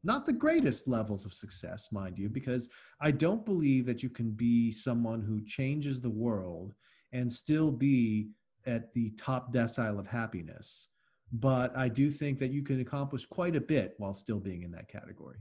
[0.04, 4.32] Not the greatest levels of success, mind you, because I don't believe that you can
[4.32, 6.74] be someone who changes the world
[7.14, 8.30] and still be
[8.66, 10.90] at the top decile of happiness.
[11.32, 14.72] But I do think that you can accomplish quite a bit while still being in
[14.72, 15.38] that category.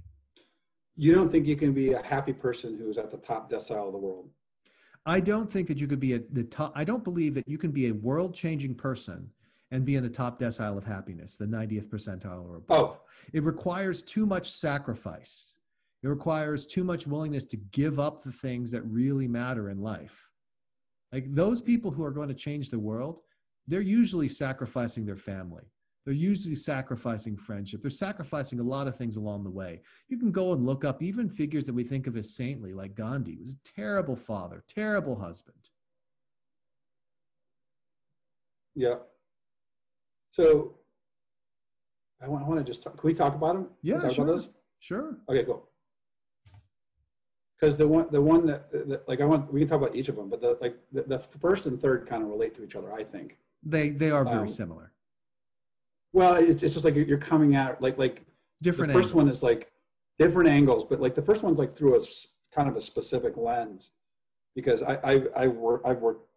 [0.95, 3.93] You don't think you can be a happy person who's at the top decile of
[3.93, 4.31] the world?
[5.05, 6.73] I don't think that you could be at the top.
[6.75, 9.31] I don't believe that you can be a world changing person
[9.71, 13.01] and be in the top decile of happiness, the 90th percentile or above.
[13.01, 13.01] Oh.
[13.33, 15.57] It requires too much sacrifice.
[16.03, 20.32] It requires too much willingness to give up the things that really matter in life.
[21.13, 23.21] Like those people who are going to change the world,
[23.67, 25.65] they're usually sacrificing their family.
[26.05, 27.81] They're usually sacrificing friendship.
[27.81, 29.83] They're sacrificing a lot of things along the way.
[30.09, 32.97] You can go and look up even figures that we think of as saintly, like
[32.97, 35.71] Gandhi, was a terrible father, terrible husband.
[38.75, 38.97] Yeah.
[40.33, 40.79] So
[42.21, 42.99] I want, I want to just talk.
[42.99, 43.69] Can we talk about them?
[43.83, 44.41] Yeah, sure.
[44.81, 45.19] Sure.
[45.29, 45.69] Okay, cool
[47.63, 50.09] because the one the one that, that, like I want we can talk about each
[50.09, 52.75] of them, but the like the, the first and third kind of relate to each
[52.75, 52.93] other.
[52.93, 54.91] I think they they are very um, similar.
[56.13, 58.25] Well, it's, it's just like you're coming out like like
[58.63, 58.93] different.
[58.93, 59.25] The first angles.
[59.25, 59.71] one is like
[60.19, 62.01] different angles, but like the first one's like through a
[62.53, 63.91] kind of a specific lens
[64.57, 66.29] because I I, I work I've worked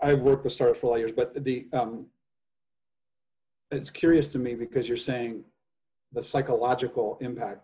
[0.00, 2.06] I've worked with startups for a lot of years, but the um,
[3.72, 5.42] it's curious to me because you're saying
[6.12, 7.62] the psychological impact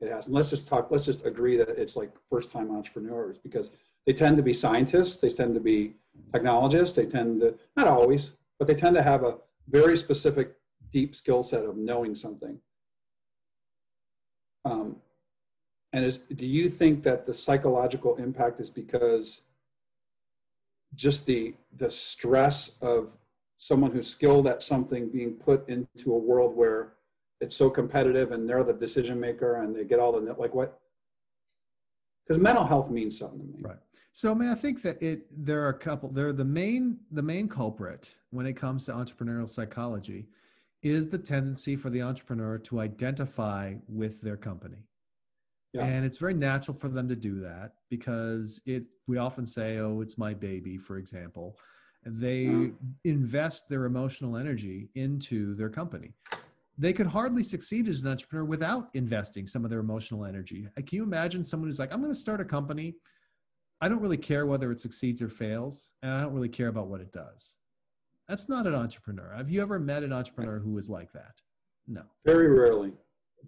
[0.00, 0.26] it has.
[0.26, 3.72] And let's just talk, let's just agree that it's like first time entrepreneurs because
[4.06, 5.94] they tend to be scientists, they tend to be
[6.32, 10.54] technologists, they tend to, not always, but they tend to have a very specific,
[10.90, 12.58] deep skill set of knowing something.
[14.64, 14.96] Um,
[15.92, 19.42] and is, do you think that the psychological impact is because
[20.94, 23.16] just the, the stress of
[23.58, 26.94] someone who's skilled at something being put into a world where
[27.40, 30.78] it's so competitive and they're the decision maker and they get all the like what?
[32.26, 33.60] Because mental health means something to me.
[33.62, 33.78] Right.
[34.12, 37.22] So I mean, i think that it there are a couple there the main the
[37.22, 40.28] main culprit when it comes to entrepreneurial psychology
[40.82, 44.84] is the tendency for the entrepreneur to identify with their company.
[45.72, 45.84] Yeah.
[45.84, 50.00] and it's very natural for them to do that because it we often say oh
[50.00, 51.56] it's my baby for example.
[52.04, 52.68] They yeah.
[53.04, 56.14] invest their emotional energy into their company
[56.78, 60.66] they could hardly succeed as an entrepreneur without investing some of their emotional energy.
[60.76, 62.96] Can you imagine someone who's like, I'm going to start a company.
[63.80, 66.88] I don't really care whether it succeeds or fails, and I don't really care about
[66.88, 67.58] what it does.
[68.28, 69.34] That's not an entrepreneur.
[69.36, 71.40] Have you ever met an entrepreneur who was like that?
[71.88, 72.02] No.
[72.24, 72.92] Very rarely.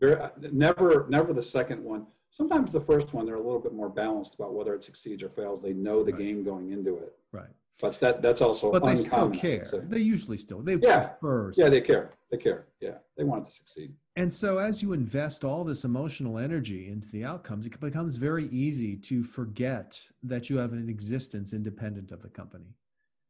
[0.00, 2.06] Very, never, never the second one.
[2.30, 5.28] Sometimes the first one, they're a little bit more balanced about whether it succeeds or
[5.28, 5.62] fails.
[5.62, 6.20] They know the right.
[6.22, 7.12] game going into it.
[7.30, 7.50] Right.
[7.82, 9.64] But that that's also but they still care.
[9.88, 11.08] They usually still they yeah.
[11.08, 11.50] prefer.
[11.56, 12.10] Yeah, they care.
[12.30, 12.68] They care.
[12.80, 13.94] Yeah, they want it to succeed.
[14.14, 18.44] And so, as you invest all this emotional energy into the outcomes, it becomes very
[18.44, 22.76] easy to forget that you have an existence independent of the company.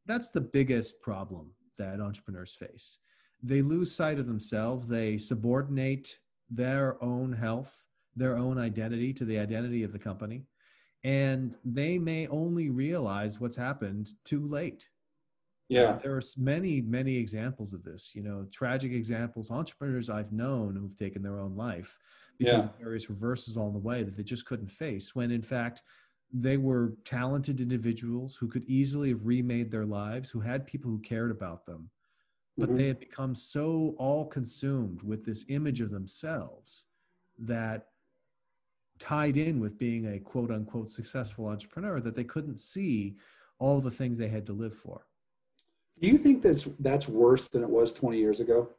[0.05, 2.99] That's the biggest problem that entrepreneurs face.
[3.41, 4.87] They lose sight of themselves.
[4.87, 10.43] They subordinate their own health, their own identity to the identity of the company
[11.03, 14.87] and they may only realize what's happened too late
[15.69, 20.75] yeah there are many many examples of this you know tragic examples entrepreneurs i've known
[20.75, 21.97] who've taken their own life
[22.37, 22.69] because yeah.
[22.69, 25.81] of various reverses along the way that they just couldn't face when in fact
[26.31, 30.99] they were talented individuals who could easily have remade their lives who had people who
[30.99, 31.89] cared about them
[32.57, 32.77] but mm-hmm.
[32.77, 36.85] they had become so all consumed with this image of themselves
[37.39, 37.87] that
[39.03, 43.17] tied in with being a quote unquote successful entrepreneur that they couldn't see
[43.59, 45.05] all the things they had to live for.
[45.99, 48.69] Do you think that's that's worse than it was 20 years ago?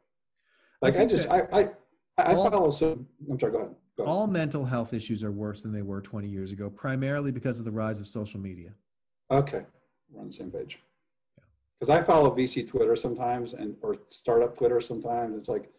[0.81, 1.69] Like I, I just I I,
[2.17, 3.75] I all, follow some I'm sorry, go ahead.
[3.97, 4.11] go ahead.
[4.11, 7.65] All mental health issues are worse than they were 20 years ago, primarily because of
[7.65, 8.73] the rise of social media.
[9.29, 9.63] Okay.
[10.09, 10.79] We're on the same page.
[11.79, 12.01] Because yeah.
[12.01, 15.37] I follow VC Twitter sometimes and or startup Twitter sometimes.
[15.37, 15.71] It's like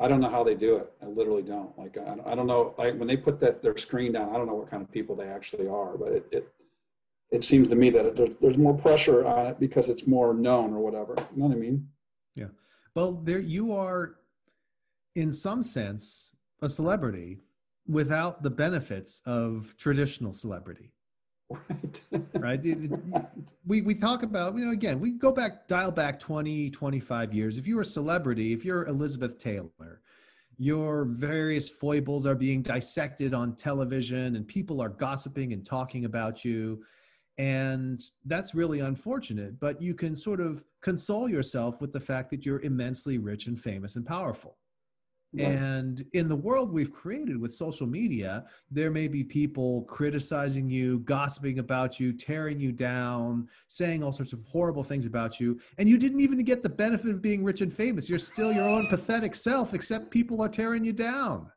[0.00, 0.90] I don't know how they do it.
[1.02, 1.78] I literally don't.
[1.78, 2.74] Like I, I don't know.
[2.78, 5.14] Like when they put that their screen down, I don't know what kind of people
[5.14, 5.98] they actually are.
[5.98, 6.52] But it it,
[7.30, 10.32] it seems to me that it, there's, there's more pressure on it because it's more
[10.32, 11.14] known or whatever.
[11.34, 11.88] You know what I mean?
[12.34, 12.46] Yeah.
[12.94, 14.16] Well, there you are,
[15.14, 17.38] in some sense, a celebrity
[17.86, 20.92] without the benefits of traditional celebrity.
[21.50, 22.00] Right.
[22.34, 22.64] right?
[23.66, 27.58] We, we talk about, you know, again, we go back, dial back 20, 25 years.
[27.58, 30.00] If you're a celebrity, if you're Elizabeth Taylor,
[30.58, 36.44] your various foibles are being dissected on television and people are gossiping and talking about
[36.44, 36.82] you.
[37.38, 42.44] And that's really unfortunate, but you can sort of console yourself with the fact that
[42.44, 44.58] you're immensely rich and famous and powerful.
[45.38, 51.00] And in the world we've created with social media, there may be people criticizing you,
[51.00, 55.60] gossiping about you, tearing you down, saying all sorts of horrible things about you.
[55.78, 58.10] And you didn't even get the benefit of being rich and famous.
[58.10, 61.52] You're still your own pathetic self, except people are tearing you down.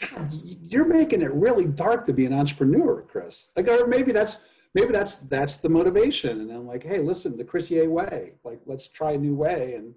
[0.00, 3.50] God, you're making it really dark to be an entrepreneur, Chris.
[3.56, 6.42] Like, or maybe that's maybe that's that's the motivation.
[6.42, 8.34] And I'm like, hey, listen, the Chris Yeh way.
[8.44, 9.94] Like, let's try a new way and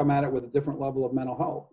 [0.00, 1.66] come at it with a different level of mental health.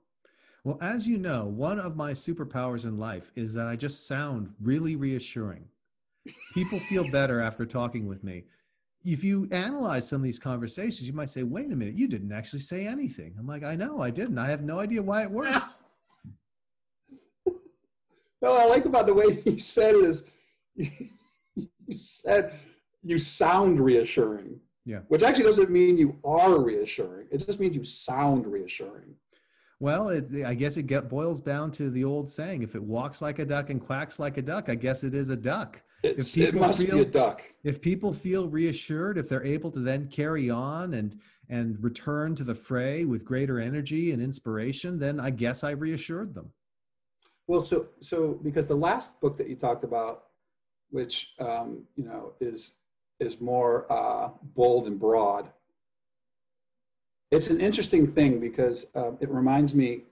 [0.66, 4.54] Well, as you know, one of my superpowers in life is that I just sound
[4.60, 5.70] really reassuring.
[6.54, 8.44] People feel better after talking with me.
[9.06, 12.34] If you analyze some of these conversations, you might say, wait a minute, you didn't
[12.34, 13.34] actually say anything.
[13.40, 14.38] I'm like, I know, I didn't.
[14.38, 15.80] I have no idea why it works.
[18.42, 20.30] no, I like about the way you said it is
[20.76, 20.98] you
[21.92, 22.60] said
[23.04, 24.60] you sound reassuring.
[24.88, 25.00] Yeah.
[25.10, 27.28] Which actually doesn't mean you are reassuring.
[27.30, 29.16] It just means you sound reassuring.
[29.82, 33.22] Well, it, I guess it get, boils down to the old saying: if it walks
[33.22, 35.84] like a duck and quacks like a duck, I guess it is a duck.
[36.04, 37.44] It's, if people it must feel, be a duck.
[37.66, 41.14] If people feel reassured, if they're able to then carry on and
[41.50, 46.34] and return to the fray with greater energy and inspiration, then I guess I reassured
[46.34, 46.54] them.
[47.46, 50.24] Well, so so because the last book that you talked about,
[50.92, 52.76] which um, you know is
[53.20, 55.50] is more uh, bold and broad.
[57.32, 60.04] It's an interesting thing because uh, it reminds me.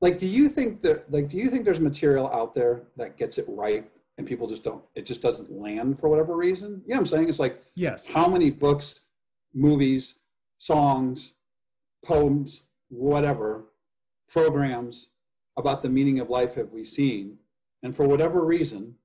[0.00, 1.10] Like, do you think that?
[1.10, 4.62] Like, do you think there's material out there that gets it right, and people just
[4.62, 4.84] don't?
[4.94, 6.82] It just doesn't land for whatever reason.
[6.86, 7.28] You know what I'm saying?
[7.28, 8.12] It's like, yes.
[8.12, 9.00] How many books,
[9.52, 10.18] movies,
[10.58, 11.34] songs,
[12.04, 13.64] poems, whatever,
[14.28, 15.08] programs
[15.56, 17.38] about the meaning of life have we seen?
[17.82, 18.97] And for whatever reason,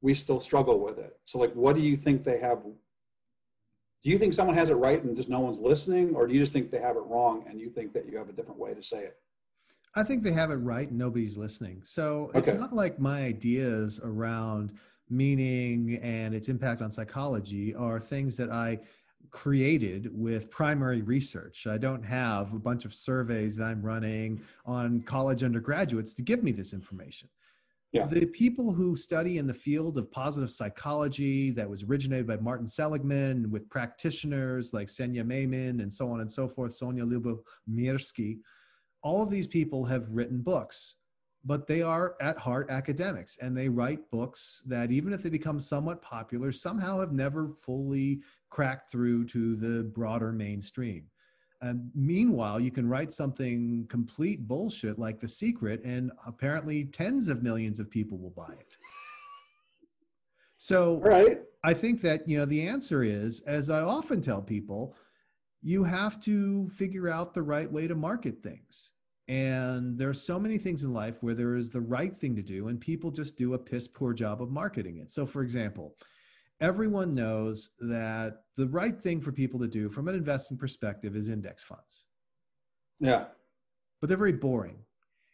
[0.00, 1.18] we still struggle with it.
[1.24, 2.62] So, like, what do you think they have?
[2.62, 6.40] Do you think someone has it right and just no one's listening, or do you
[6.40, 8.74] just think they have it wrong and you think that you have a different way
[8.74, 9.16] to say it?
[9.96, 11.80] I think they have it right and nobody's listening.
[11.82, 14.74] So it's not like my ideas around
[15.10, 18.78] meaning and its impact on psychology are things that I
[19.30, 21.66] created with primary research.
[21.66, 26.42] I don't have a bunch of surveys that I'm running on college undergraduates to give
[26.42, 27.28] me this information.
[27.92, 28.04] Yeah.
[28.04, 32.66] The people who study in the field of positive psychology that was originated by Martin
[32.66, 38.38] Seligman with practitioners like Senya Maimon and so on and so forth, Sonja Lyubomirsky,
[39.02, 40.96] all of these people have written books,
[41.46, 45.58] but they are at heart academics and they write books that even if they become
[45.58, 48.20] somewhat popular, somehow have never fully
[48.50, 51.06] cracked through to the broader mainstream.
[51.60, 57.42] And meanwhile, you can write something complete bullshit like The Secret, and apparently tens of
[57.42, 58.76] millions of people will buy it.
[60.58, 61.40] So right.
[61.64, 64.94] I think that, you know, the answer is, as I often tell people,
[65.62, 68.92] you have to figure out the right way to market things.
[69.26, 72.42] And there are so many things in life where there is the right thing to
[72.42, 75.10] do, and people just do a piss poor job of marketing it.
[75.10, 75.96] So, for example,
[76.60, 81.28] everyone knows that the right thing for people to do from an investing perspective is
[81.28, 82.06] index funds.
[83.00, 83.26] Yeah.
[84.00, 84.78] But they're very boring.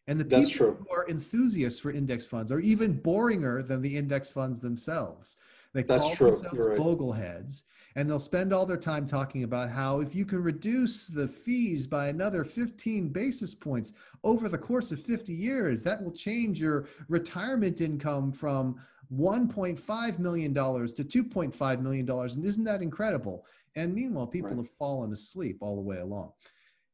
[0.06, 0.86] And the That's people true.
[0.86, 5.38] who are enthusiasts for index funds are even boringer than the index funds themselves.
[5.72, 6.26] They That's call true.
[6.26, 6.78] themselves right.
[6.78, 7.64] bogleheads,
[7.96, 11.86] and they'll spend all their time talking about how if you can reduce the fees
[11.86, 16.86] by another 15 basis points over the course of 50 years, that will change your
[17.08, 18.76] retirement income from
[19.12, 22.10] $1.5 million to $2.5 million.
[22.10, 23.46] And isn't that incredible?
[23.76, 24.58] And meanwhile, people right.
[24.58, 26.32] have fallen asleep all the way along.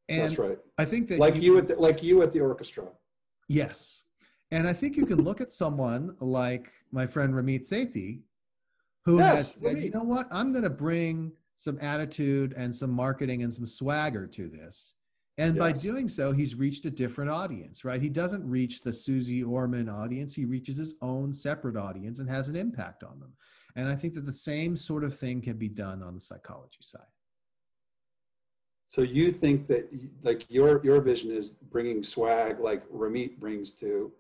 [0.09, 0.59] And That's right.
[0.79, 2.85] I think that Like you at the, like you at the orchestra.
[3.49, 4.07] Yes.
[4.51, 8.23] And I think you can look at someone like my friend Ramit Sethi,
[9.05, 12.91] who Yes, has said, you know what, I'm going to bring some attitude and some
[12.91, 14.95] marketing and some swagger to this.
[15.41, 18.01] And by doing so, he's reached a different audience, right?
[18.01, 20.35] He doesn't reach the Suze Orman audience.
[20.35, 23.33] He reaches his own separate audience and has an impact on them.
[23.75, 26.81] And I think that the same sort of thing can be done on the psychology
[26.83, 27.03] side.
[28.89, 29.89] So you think that
[30.23, 34.13] like your your vision is bringing swag like Ramit brings to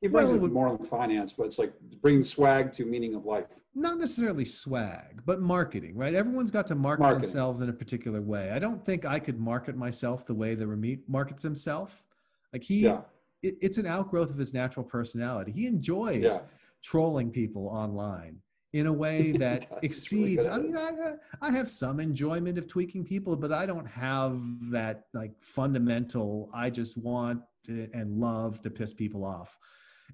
[0.00, 3.14] he brings Well, it would- more than finance, but it's like bringing swag to meaning
[3.14, 3.46] of life.
[3.74, 6.14] not necessarily swag, but marketing, right?
[6.14, 7.22] Everyone's got to market Marketing.
[7.22, 8.50] themselves in a particular way.
[8.50, 12.06] I don't think I could market myself the way that Ramit markets himself.
[12.52, 13.02] Like he, Yeah.
[13.42, 15.52] it, it's an outgrowth of his natural personality.
[15.52, 16.38] He enjoys Yeah.
[16.82, 18.40] trolling people online
[18.72, 19.64] in a way that.
[19.82, 20.46] He's really exceeds.
[20.48, 25.06] I mean, I, I have some enjoyment of tweaking people, but I don't have that
[25.14, 26.50] like fundamental.
[26.54, 29.58] I just want to, and love to piss people off,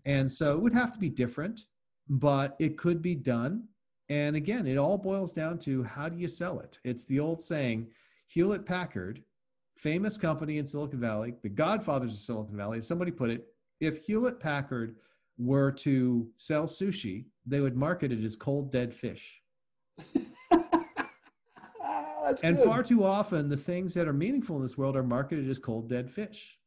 [0.04, 1.62] and so it would have to be different,
[2.08, 3.68] but it could be done.
[4.08, 6.78] And again, it all boils down to how do you sell it?
[6.84, 7.88] It's the old saying,
[8.28, 9.22] Hewlett Packard,
[9.76, 13.46] famous company in Silicon Valley, the godfathers of Silicon Valley, as somebody put it,
[13.80, 14.96] if Hewlett Packard
[15.38, 19.42] were to sell sushi, they would market it as cold dead fish.
[22.42, 22.64] And good.
[22.64, 25.88] far too often, the things that are meaningful in this world are marketed as cold
[25.88, 26.58] dead fish,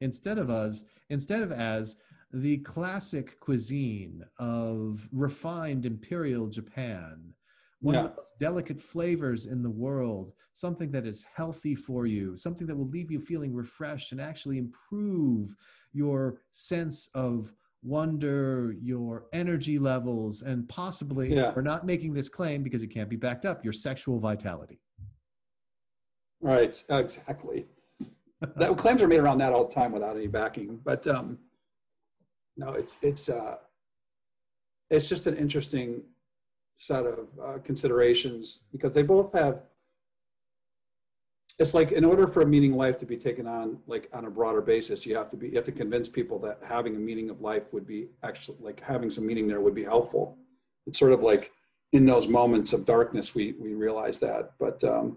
[0.00, 1.96] instead of us, instead of as
[2.32, 7.34] the classic cuisine of refined imperial Japan,
[7.80, 12.36] one of the most delicate flavors in the world, something that is healthy for you,
[12.36, 15.48] something that will leave you feeling refreshed and actually improve
[15.92, 21.52] your sense of wonder, your energy levels, and possibly, Yeah.
[21.56, 24.78] we're not making this claim because it can't be backed up, your sexual vitality.
[26.42, 27.66] Right, exactly.
[28.40, 30.80] that claims are made around that all the time without any backing.
[30.84, 31.38] But um,
[32.60, 33.56] no, it's it's uh,
[34.90, 36.02] it's just an interesting
[36.76, 39.62] set of uh, considerations because they both have.
[41.58, 44.30] It's like in order for a meaning life to be taken on like on a
[44.30, 47.30] broader basis, you have to be you have to convince people that having a meaning
[47.30, 50.36] of life would be actually like having some meaning there would be helpful.
[50.86, 51.52] It's sort of like
[51.92, 54.84] in those moments of darkness we we realize that, but.
[54.84, 55.16] Um,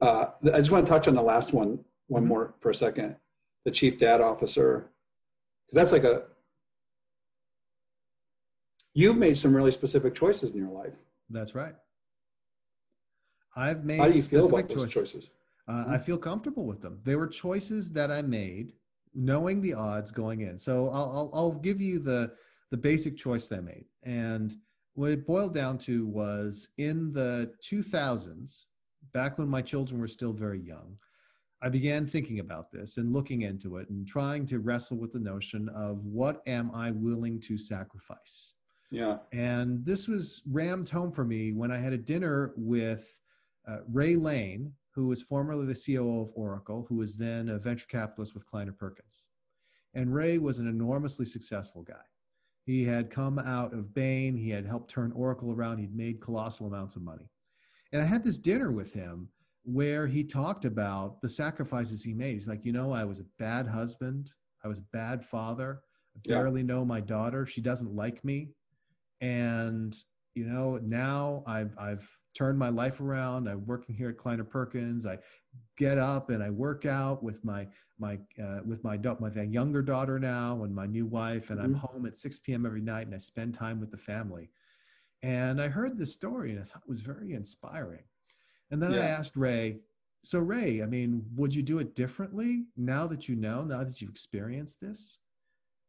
[0.00, 3.14] uh, I just want to touch on the last one, one more for a second.
[3.64, 4.90] The chief data officer,
[5.64, 6.24] because that's like a.
[8.94, 10.94] You've made some really specific choices in your life.
[11.30, 11.74] That's right.
[13.56, 15.12] I've made How do you feel specific about those choices.
[15.12, 15.30] choices?
[15.68, 17.00] Uh, I feel comfortable with them.
[17.04, 18.72] They were choices that I made,
[19.14, 20.58] knowing the odds going in.
[20.58, 22.32] So I'll, I'll, I'll give you the
[22.70, 24.56] the basic choice that I made, and
[24.94, 28.64] what it boiled down to was in the 2000s,
[29.12, 30.96] back when my children were still very young.
[31.62, 35.20] I began thinking about this and looking into it and trying to wrestle with the
[35.20, 38.54] notion of what am I willing to sacrifice.
[38.92, 39.18] Yeah.
[39.32, 43.20] And this was rammed home for me when I had a dinner with
[43.66, 47.86] uh, Ray Lane, who was formerly the COO of Oracle, who was then a venture
[47.88, 49.28] capitalist with Kleiner Perkins.
[49.94, 52.04] And Ray was an enormously successful guy.
[52.64, 56.66] He had come out of Bain, he had helped turn Oracle around, he'd made colossal
[56.66, 57.30] amounts of money.
[57.92, 59.30] And I had this dinner with him
[59.64, 62.34] where he talked about the sacrifices he made.
[62.34, 64.32] He's like, you know, I was a bad husband,
[64.64, 65.80] I was a bad father,
[66.14, 66.36] I Yeah.
[66.36, 68.50] barely know my daughter, she doesn't like me
[69.22, 69.96] and
[70.34, 73.48] you know now I've I've turned my life around.
[73.48, 75.06] I'm working here at Kleiner Perkins.
[75.06, 75.18] I
[75.78, 80.18] get up and I work out with my my uh, with my my younger daughter
[80.18, 81.78] now and my new wife, and I'm Mhm.
[81.78, 82.66] home at 6 p.m.
[82.66, 84.50] every night, and I spend time with the family.
[85.22, 88.04] And I heard this story, and I thought it was very inspiring.
[88.70, 89.82] And then I asked Ray,
[90.22, 94.00] "So Ray, I mean, would you do it differently now that you know, now that
[94.00, 95.20] you've experienced this?"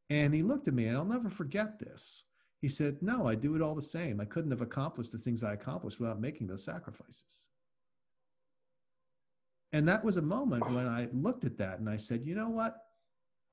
[0.09, 2.25] And he looked at me, and I'll never forget this.
[2.63, 4.21] He said, No, I do it all the same.
[4.21, 7.49] I couldn't have accomplished the things I accomplished without making those sacrifices.
[9.73, 12.49] And that was a moment when I looked at that and I said, You know
[12.49, 12.77] what?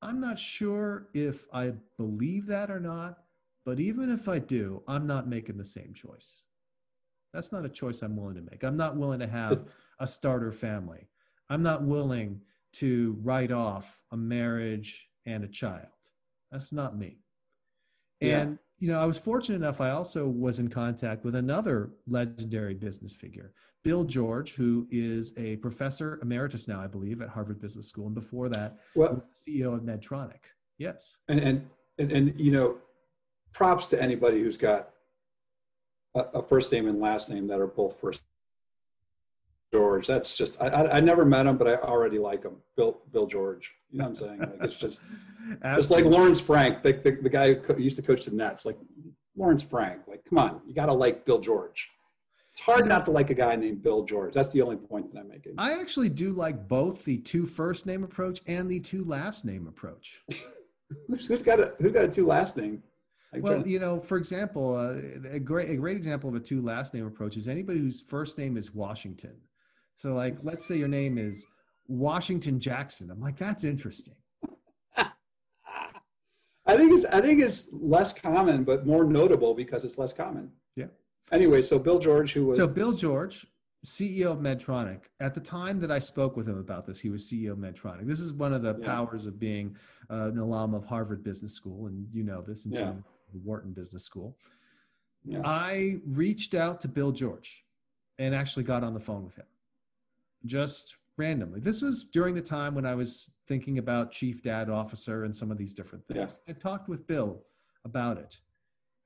[0.01, 3.17] I'm not sure if I believe that or not,
[3.65, 6.45] but even if I do, I'm not making the same choice.
[7.33, 8.63] That's not a choice I'm willing to make.
[8.63, 9.65] I'm not willing to have
[9.99, 11.09] a starter family.
[11.49, 12.39] I'm not willing
[12.75, 15.89] to write off a marriage and a child.
[16.49, 17.17] That's not me.
[18.21, 18.39] Yeah.
[18.39, 19.79] And you know, I was fortunate enough.
[19.79, 23.53] I also was in contact with another legendary business figure,
[23.83, 28.15] Bill George, who is a professor emeritus now, I believe, at Harvard Business School, and
[28.15, 30.41] before that, Well, was the CEO of Medtronic.
[30.79, 31.69] Yes, and, and,
[31.99, 32.79] and, and, you know,
[33.53, 34.89] props to anybody who's got
[36.15, 38.23] a, a first name and last name that are both first
[39.73, 40.07] George.
[40.07, 42.57] That's just I, I, I never met him, but I already like him.
[42.75, 43.73] Bill Bill George.
[43.89, 44.39] You know what I'm saying?
[44.39, 45.01] Like it's just
[45.63, 48.65] just like Lawrence Frank, the, the, the guy who used to coach the Nets.
[48.65, 48.77] Like
[49.35, 50.01] Lawrence Frank.
[50.07, 51.89] Like come on, you got to like Bill George.
[52.51, 54.33] It's hard not to like a guy named Bill George.
[54.33, 55.53] That's the only point that I'm making.
[55.57, 59.67] I actually do like both the two first name approach and the two last name
[59.67, 60.23] approach.
[61.07, 62.83] who's got a who's got a two last name?
[63.37, 66.93] well, you know, for example, uh, a great a great example of a two last
[66.93, 69.37] name approach is anybody whose first name is Washington.
[70.01, 71.45] So, like, let's say your name is
[71.87, 73.11] Washington Jackson.
[73.11, 74.15] I'm like, that's interesting.
[74.97, 80.53] I think it's I think it's less common, but more notable because it's less common.
[80.75, 80.87] Yeah.
[81.31, 83.45] Anyway, so Bill George, who was so Bill George,
[83.85, 85.01] CEO of Medtronic.
[85.19, 88.07] At the time that I spoke with him about this, he was CEO of Medtronic.
[88.07, 88.87] This is one of the yeah.
[88.87, 89.75] powers of being
[90.09, 92.93] uh, an alum of Harvard Business School, and you know this, and yeah.
[93.43, 94.35] Wharton Business School.
[95.23, 95.43] Yeah.
[95.45, 97.65] I reached out to Bill George
[98.17, 99.45] and actually got on the phone with him
[100.45, 101.59] just randomly.
[101.59, 105.51] This was during the time when I was thinking about chief dad officer and some
[105.51, 106.41] of these different things.
[106.45, 106.53] Yeah.
[106.53, 107.43] I talked with Bill
[107.85, 108.39] about it.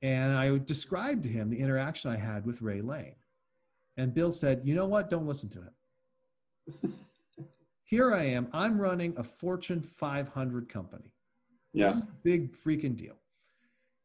[0.01, 3.15] And I described to him the interaction I had with Ray Lane.
[3.97, 5.09] And Bill said, You know what?
[5.09, 6.93] Don't listen to him.
[7.83, 8.47] Here I am.
[8.51, 11.13] I'm running a Fortune 500 company.
[11.73, 11.91] Yeah.
[12.23, 13.15] big freaking deal.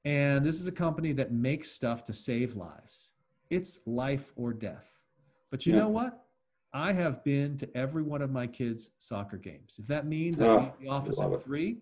[0.04, 3.12] And this is a company that makes stuff to save lives.
[3.48, 5.02] It's life or death.
[5.50, 5.80] But you yeah.
[5.80, 6.24] know what?
[6.72, 9.78] I have been to every one of my kids' soccer games.
[9.80, 11.78] If that means I ah, leave the office at three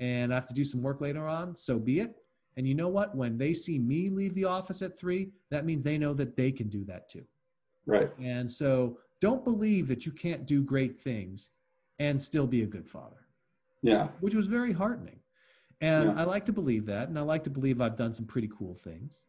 [0.00, 2.16] and I have to do some work later on, so be it.
[2.56, 3.14] And you know what?
[3.14, 6.50] When they see me leave the office at three, that means they know that they
[6.50, 7.24] can do that too.
[7.86, 8.10] Right.
[8.18, 11.50] And so don't believe that you can't do great things
[11.98, 13.28] and still be a good father.
[13.82, 14.08] Yeah.
[14.20, 15.20] Which was very heartening.
[15.80, 16.20] And yeah.
[16.20, 17.08] I like to believe that.
[17.08, 19.26] And I like to believe I've done some pretty cool things.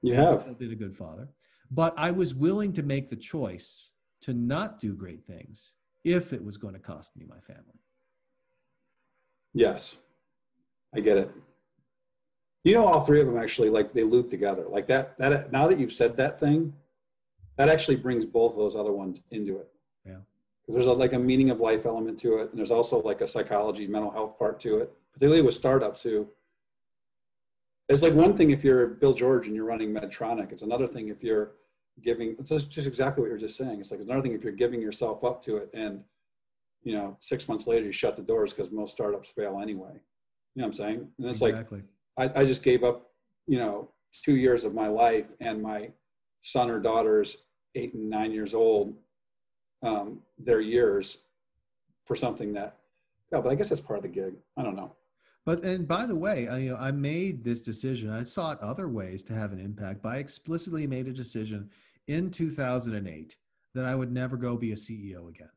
[0.00, 0.40] You have.
[0.40, 1.28] Still did a good father.
[1.70, 3.92] But I was willing to make the choice
[4.22, 7.80] to not do great things if it was going to cost me my family.
[9.52, 9.98] Yes,
[10.94, 11.30] I get it.
[12.64, 15.18] You know, all three of them actually like they loop together like that.
[15.18, 16.72] That now that you've said that thing,
[17.56, 19.68] that actually brings both of those other ones into it.
[20.06, 20.18] Yeah,
[20.68, 23.28] there's a, like a meaning of life element to it, and there's also like a
[23.28, 26.28] psychology, mental health part to it, particularly with startups who.
[27.88, 30.52] It's like one thing if you're Bill George and you're running Medtronic.
[30.52, 31.52] It's another thing if you're
[32.00, 33.80] giving it's just exactly what you're just saying.
[33.80, 36.02] It's like another thing if you're giving yourself up to it and
[36.82, 40.00] you know six months later you shut the doors because most startups fail anyway.
[40.54, 41.08] You know what i'm saying?
[41.18, 41.82] And it's exactly.
[42.16, 43.10] like I, I just gave up
[43.46, 43.90] you know
[44.24, 45.90] two years of my life and my
[46.42, 47.36] son or daughters
[47.74, 48.94] eight and nine years old
[49.82, 51.24] um, their years
[52.06, 52.76] for something that
[53.32, 54.34] yeah but i guess that's part of the gig.
[54.56, 54.94] I don't know
[55.44, 58.10] but and by the way, I, you know, I made this decision.
[58.10, 60.02] I sought other ways to have an impact.
[60.02, 61.70] But I explicitly made a decision
[62.06, 63.36] in 2008
[63.74, 65.50] that I would never go be a CEO again.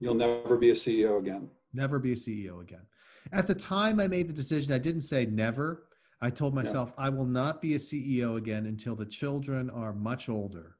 [0.00, 1.50] You'll never be a CEO again.
[1.74, 2.86] Never be a CEO again.
[3.32, 5.84] At the time I made the decision, I didn't say never.
[6.20, 6.92] I told myself.
[6.96, 10.76] I will not be a CEO again until the children are much older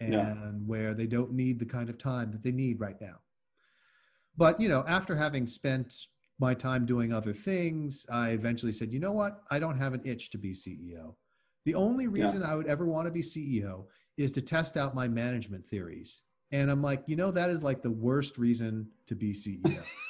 [0.00, 3.16] and where they don't need the kind of time that they need right now.
[4.38, 5.92] But, you know, after having spent
[6.38, 9.42] my time doing other things, I eventually said, you know what?
[9.50, 11.16] I don't have an itch to be CEO.
[11.66, 12.52] The only reason yeah.
[12.52, 13.86] I would ever want to be CEO
[14.16, 16.22] is to test out my management theories.
[16.52, 19.82] And I'm like, you know, that is like the worst reason to be CEO.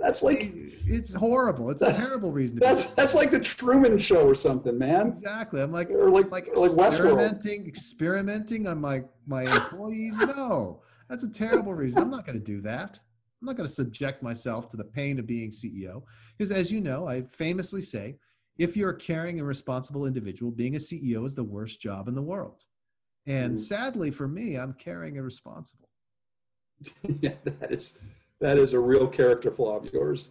[0.00, 0.52] that's like
[0.86, 1.70] it's horrible.
[1.70, 5.06] It's a terrible reason to that's, That's like the Truman Show or something, man.
[5.06, 5.62] Exactly.
[5.62, 10.18] I'm like, or like, like like experimenting, experimenting on my my employees.
[10.18, 12.02] No, that's a terrible reason.
[12.02, 12.98] I'm not going to do that.
[13.40, 16.02] I'm not going to subject myself to the pain of being CEO
[16.36, 18.16] because, as you know, I famously say
[18.58, 22.14] if you're a caring and responsible individual, being a CEO is the worst job in
[22.14, 22.64] the world.
[23.26, 23.58] And mm.
[23.58, 25.88] sadly for me, I'm caring and responsible.
[27.20, 28.02] yeah, that is
[28.40, 30.30] that is a real character flaw of yours.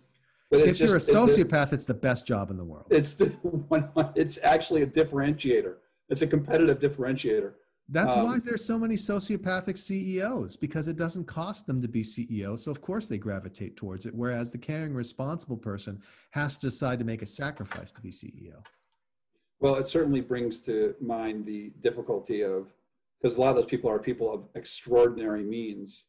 [0.51, 2.87] But if just, you're a sociopath, it, it's the best job in the world.
[2.89, 3.25] It's the
[3.67, 5.75] one, it's actually a differentiator.
[6.09, 7.53] It's a competitive differentiator.
[7.87, 12.01] That's um, why there's so many sociopathic CEOs because it doesn't cost them to be
[12.01, 12.57] CEO.
[12.57, 14.13] So of course they gravitate towards it.
[14.13, 16.01] Whereas the caring, responsible person
[16.31, 18.63] has to decide to make a sacrifice to be CEO.
[19.59, 22.73] Well, it certainly brings to mind the difficulty of
[23.21, 26.05] because a lot of those people are people of extraordinary means,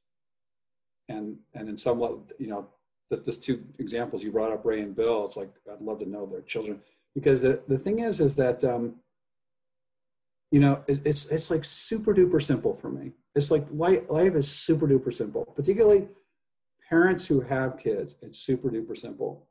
[1.11, 2.69] and and in somewhat you know
[3.11, 5.25] that those two examples you brought up, Ray and Bill.
[5.27, 6.81] It's like I'd love to know their children
[7.15, 8.65] because the the thing is is that.
[8.65, 8.97] Um,
[10.53, 13.13] you know, it's it's like super duper simple for me.
[13.37, 16.09] It's like life, life is super duper simple, particularly
[16.89, 18.17] parents who have kids.
[18.21, 19.47] It's super duper simple.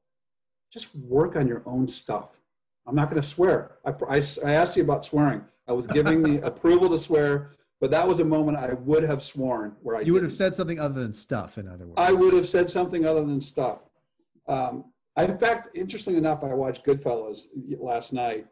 [0.72, 2.41] Just work on your own stuff.
[2.86, 3.78] I'm not going to swear.
[3.86, 5.45] I, I, I asked you about swearing.
[5.68, 7.51] I was giving the approval to swear,
[7.82, 10.53] but that was a moment I would have sworn where I you would have said
[10.53, 11.57] something other than stuff.
[11.57, 13.89] In other words, I would have said something other than stuff.
[14.47, 17.47] Um, I, in fact, interestingly enough, I watched Goodfellas
[17.80, 18.47] last night,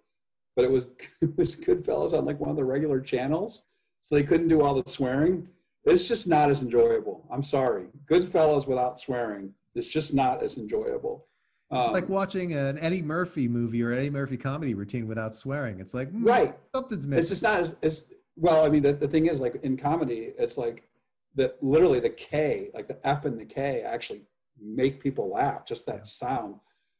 [0.55, 0.87] but it was,
[1.21, 3.63] it was Goodfellas on like one of the regular channels,
[4.01, 5.49] so they couldn't do all the swearing.
[5.85, 7.25] It's just not as enjoyable.
[7.31, 7.87] I'm sorry.
[8.09, 11.27] Goodfellas without swearing it's just not as enjoyable.
[11.71, 15.79] It's um, like watching an Eddie Murphy movie or Eddie Murphy comedy routine without swearing.
[15.79, 17.19] It's like mm, right, something's missing.
[17.19, 18.05] It's just not as, as
[18.37, 18.65] well.
[18.65, 20.87] I mean, the, the thing is, like in comedy, it's like
[21.35, 21.61] that.
[21.61, 24.23] Literally, the K, like the F and the K, actually
[24.61, 25.65] make people laugh.
[25.65, 26.03] Just that yeah.
[26.03, 26.55] sound.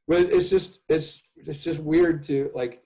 [0.07, 2.83] But it's just it's it's just weird to like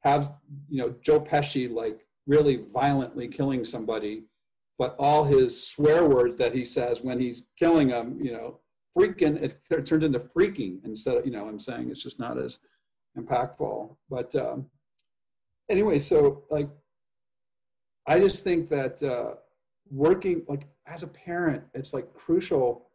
[0.00, 0.34] have
[0.68, 4.24] you know Joe Pesci like really violently killing somebody,
[4.78, 8.60] but all his swear words that he says when he's killing them, you know,
[8.96, 12.38] freaking it, it turns into freaking instead of you know i'm saying it's just not
[12.38, 12.58] as
[13.18, 14.66] impactful but um,
[15.68, 16.68] anyway so like
[18.06, 19.34] i just think that uh,
[19.90, 22.86] working like as a parent it's like crucial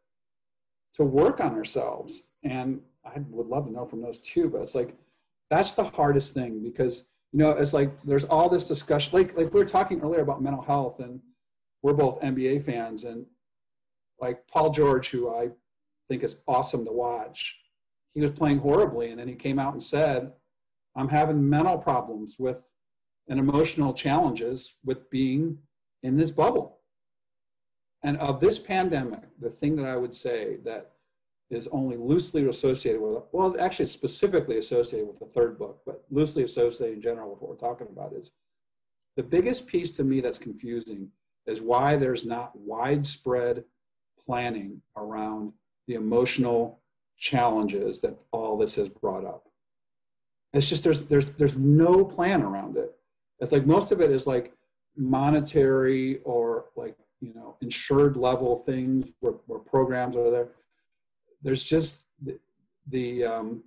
[0.93, 4.76] to work on ourselves and i would love to know from those two but it's
[4.76, 4.95] like
[5.49, 9.53] that's the hardest thing because you know it's like there's all this discussion like like
[9.53, 11.22] we were talking earlier about mental health and
[11.82, 13.26] we're both nba fans and
[14.20, 15.49] like paul george who i
[16.12, 17.57] think is awesome to watch.
[18.14, 20.34] He was playing horribly, and then he came out and said,
[20.93, 22.70] I'm having mental problems with
[23.32, 25.57] and emotional challenges with being
[26.03, 26.79] in this bubble.
[28.03, 30.91] And of this pandemic, the thing that I would say that
[31.49, 36.43] is only loosely associated with, well, actually specifically associated with the third book, but loosely
[36.43, 38.32] associated in general with what we're talking about is
[39.15, 41.09] the biggest piece to me that's confusing
[41.45, 43.63] is why there's not widespread
[44.19, 45.53] planning around
[45.88, 46.82] the emotional
[47.17, 49.47] challenges that all this has brought up.
[50.51, 52.93] It's just there's there's there's no plan around it.
[53.41, 54.53] It's like most of it is like
[54.95, 60.49] monetary or like you know insured level things where, where programs are there.
[61.41, 62.39] There's just the,
[62.87, 63.63] the um,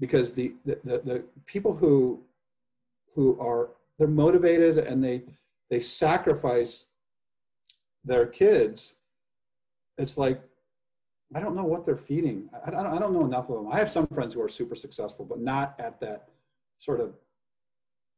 [0.00, 2.22] because the, the the people who
[3.14, 5.22] who are they're motivated and they
[5.70, 6.86] they sacrifice
[8.02, 8.96] their kids.
[9.98, 10.40] It's like
[11.34, 12.48] I don't know what they're feeding.
[12.64, 13.72] I, don't, I don't know enough of them.
[13.72, 16.28] I have some friends who are super successful, but not at that
[16.78, 17.14] sort of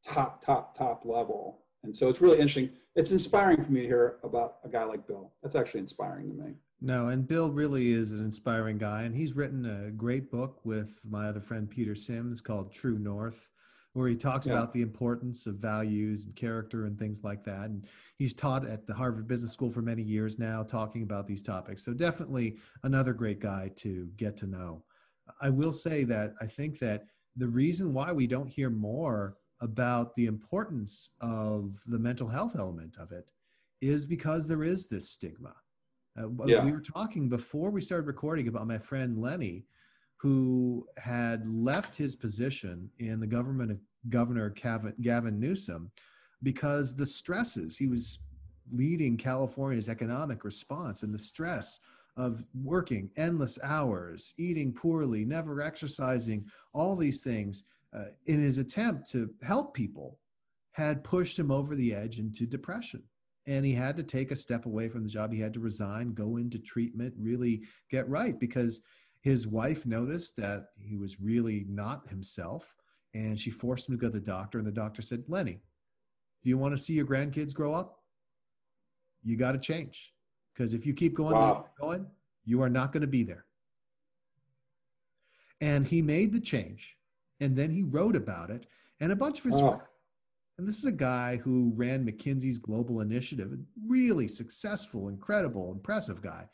[0.06, 1.62] top, top, top level.
[1.84, 2.70] And so it's really interesting.
[2.96, 5.32] It's inspiring for me to hear about a guy like Bill.
[5.42, 6.54] That's actually inspiring to me.
[6.80, 9.02] No, and Bill really is an inspiring guy.
[9.02, 13.50] And he's written a great book with my other friend Peter Sims called True North
[13.98, 14.54] where he talks yeah.
[14.54, 17.64] about the importance of values and character and things like that.
[17.64, 17.86] And
[18.16, 21.84] he's taught at the Harvard Business School for many years now, talking about these topics.
[21.84, 24.84] So definitely another great guy to get to know.
[25.40, 30.14] I will say that I think that the reason why we don't hear more about
[30.14, 33.30] the importance of the mental health element of it
[33.80, 35.54] is because there is this stigma.
[36.18, 36.64] Uh, yeah.
[36.64, 39.64] We were talking before we started recording about my friend Lenny,
[40.16, 43.78] who had left his position in the government of
[44.08, 45.90] Governor Gavin Newsom
[46.42, 48.20] because the stresses he was
[48.70, 51.80] leading California's economic response and the stress
[52.16, 56.44] of working endless hours, eating poorly, never exercising,
[56.74, 60.18] all these things uh, in his attempt to help people
[60.72, 63.02] had pushed him over the edge into depression.
[63.46, 65.32] And he had to take a step away from the job.
[65.32, 68.82] He had to resign, go into treatment, really get right because
[69.22, 72.76] his wife noticed that he was really not himself
[73.14, 75.60] and she forced him to go to the doctor and the doctor said lenny
[76.42, 78.00] do you want to see your grandkids grow up
[79.24, 80.14] you got to change
[80.54, 81.66] because if you keep going wow.
[81.80, 82.06] going
[82.44, 83.44] you are not going to be there
[85.60, 86.97] and he made the change
[87.40, 88.66] and then he wrote about it
[89.00, 89.80] and a bunch of his wow.
[90.58, 96.22] and this is a guy who ran mckinsey's global initiative a really successful incredible impressive
[96.22, 96.46] guy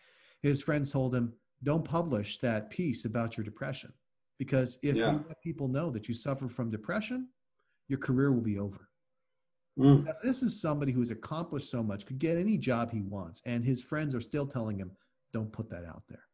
[0.42, 1.32] his friends told him
[1.62, 3.92] don't publish that piece about your depression
[4.38, 5.12] because if yeah.
[5.12, 7.28] you let people know that you suffer from depression,
[7.88, 8.88] your career will be over.
[9.78, 10.04] Mm.
[10.04, 13.42] Now, this is somebody who has accomplished so much, could get any job he wants,
[13.46, 14.92] and his friends are still telling him,
[15.32, 16.24] don't put that out there.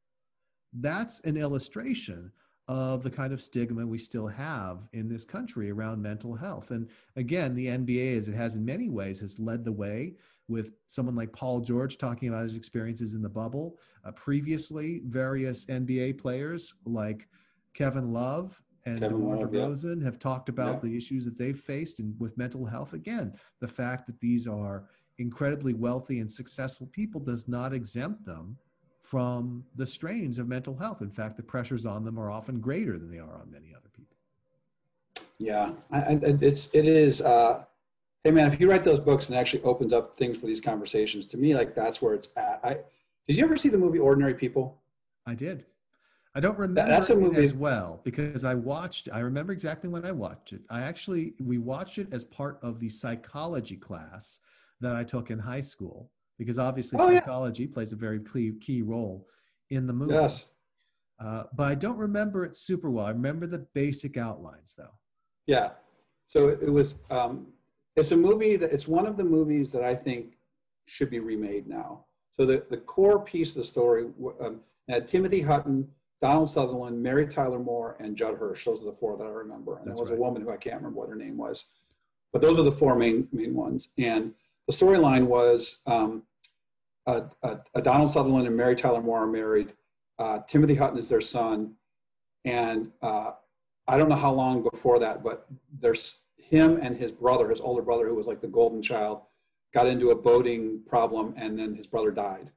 [0.72, 2.32] That's an illustration
[2.68, 6.70] of the kind of stigma we still have in this country around mental health.
[6.70, 10.14] And again, the NBA, as it has in many ways, has led the way
[10.48, 13.78] with someone like Paul George talking about his experiences in the bubble.
[14.04, 17.28] Uh, previously, various NBA players like
[17.74, 20.04] Kevin Love and Kevin DeMar DeRozan yeah.
[20.04, 20.90] have talked about yeah.
[20.90, 22.92] the issues that they've faced and with mental health.
[22.92, 24.84] Again, the fact that these are
[25.18, 28.56] incredibly wealthy and successful people does not exempt them
[29.00, 31.00] from the strains of mental health.
[31.00, 33.88] In fact, the pressures on them are often greater than they are on many other
[33.96, 34.16] people.
[35.38, 37.22] Yeah, I, I, it's it is.
[37.22, 37.64] Uh,
[38.24, 41.26] hey man, if you write those books and actually opens up things for these conversations,
[41.28, 42.60] to me, like that's where it's at.
[42.62, 42.78] I
[43.26, 44.78] did you ever see the movie Ordinary People?
[45.26, 45.64] I did.
[46.34, 49.08] I don't remember that's a movie as well because I watched.
[49.12, 50.60] I remember exactly when I watched it.
[50.70, 54.40] I actually we watched it as part of the psychology class
[54.80, 56.10] that I took in high school
[56.40, 57.74] because obviously oh, psychology yeah.
[57.74, 59.28] plays a very key, key role
[59.68, 60.14] in the movie.
[60.14, 60.46] Yes.
[61.22, 63.04] Uh, but I don't remember it super well.
[63.04, 64.94] I remember the basic outlines though.
[65.46, 65.72] Yeah.
[66.28, 66.94] So it was.
[67.10, 67.48] Um,
[67.94, 70.38] it's a movie that it's one of the movies that I think
[70.86, 72.06] should be remade now.
[72.38, 74.06] So the the core piece of the story
[74.40, 75.90] um, had Timothy Hutton
[76.22, 78.64] Donald Sutherland, Mary Tyler Moore, and Judd Hirsch.
[78.64, 79.78] Those are the four that I remember.
[79.78, 80.18] And That's there was right.
[80.18, 81.66] a woman who I can't remember what her name was,
[82.32, 83.92] but those are the four main main ones.
[83.98, 84.32] And
[84.66, 86.22] the storyline was um,
[87.06, 89.72] uh, uh, Donald Sutherland and Mary Tyler Moore are married.
[90.18, 91.74] Uh, Timothy Hutton is their son,
[92.44, 93.32] and uh,
[93.88, 95.46] I don't know how long before that, but
[95.80, 99.22] there's him and his brother, his older brother, who was like the golden child,
[99.72, 102.50] got into a boating problem, and then his brother died.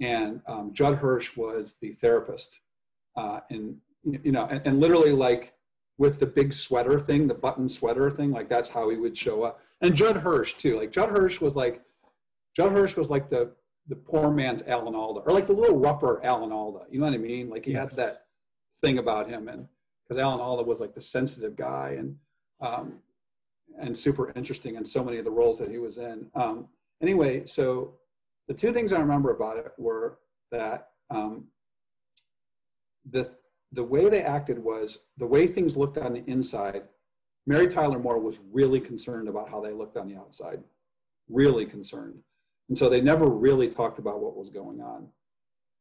[0.00, 2.60] And um, Judd Hirsch was the therapist
[3.16, 5.54] uh, and you know, and, and, literally like
[5.96, 9.42] with the big sweater thing, the button sweater thing, like that's how he would show
[9.42, 9.60] up.
[9.80, 11.82] And Judd Hirsch too, like Judd Hirsch was like,
[12.56, 13.52] Judd Hirsch was like the
[13.86, 16.86] the poor man's Alan Alda, or like the little rougher Alan Alda.
[16.90, 17.50] You know what I mean?
[17.50, 17.96] Like he yes.
[17.96, 18.16] had that
[18.80, 19.68] thing about him, and
[20.02, 22.16] because Alan Alda was like the sensitive guy and
[22.60, 23.00] um,
[23.78, 26.30] and super interesting in so many of the roles that he was in.
[26.34, 26.68] Um,
[27.02, 27.94] anyway, so
[28.48, 30.18] the two things I remember about it were
[30.50, 31.48] that um,
[33.10, 33.30] the
[33.72, 36.84] the way they acted was the way things looked on the inside.
[37.46, 40.62] Mary Tyler Moore was really concerned about how they looked on the outside,
[41.28, 42.20] really concerned.
[42.68, 45.08] And so they never really talked about what was going on.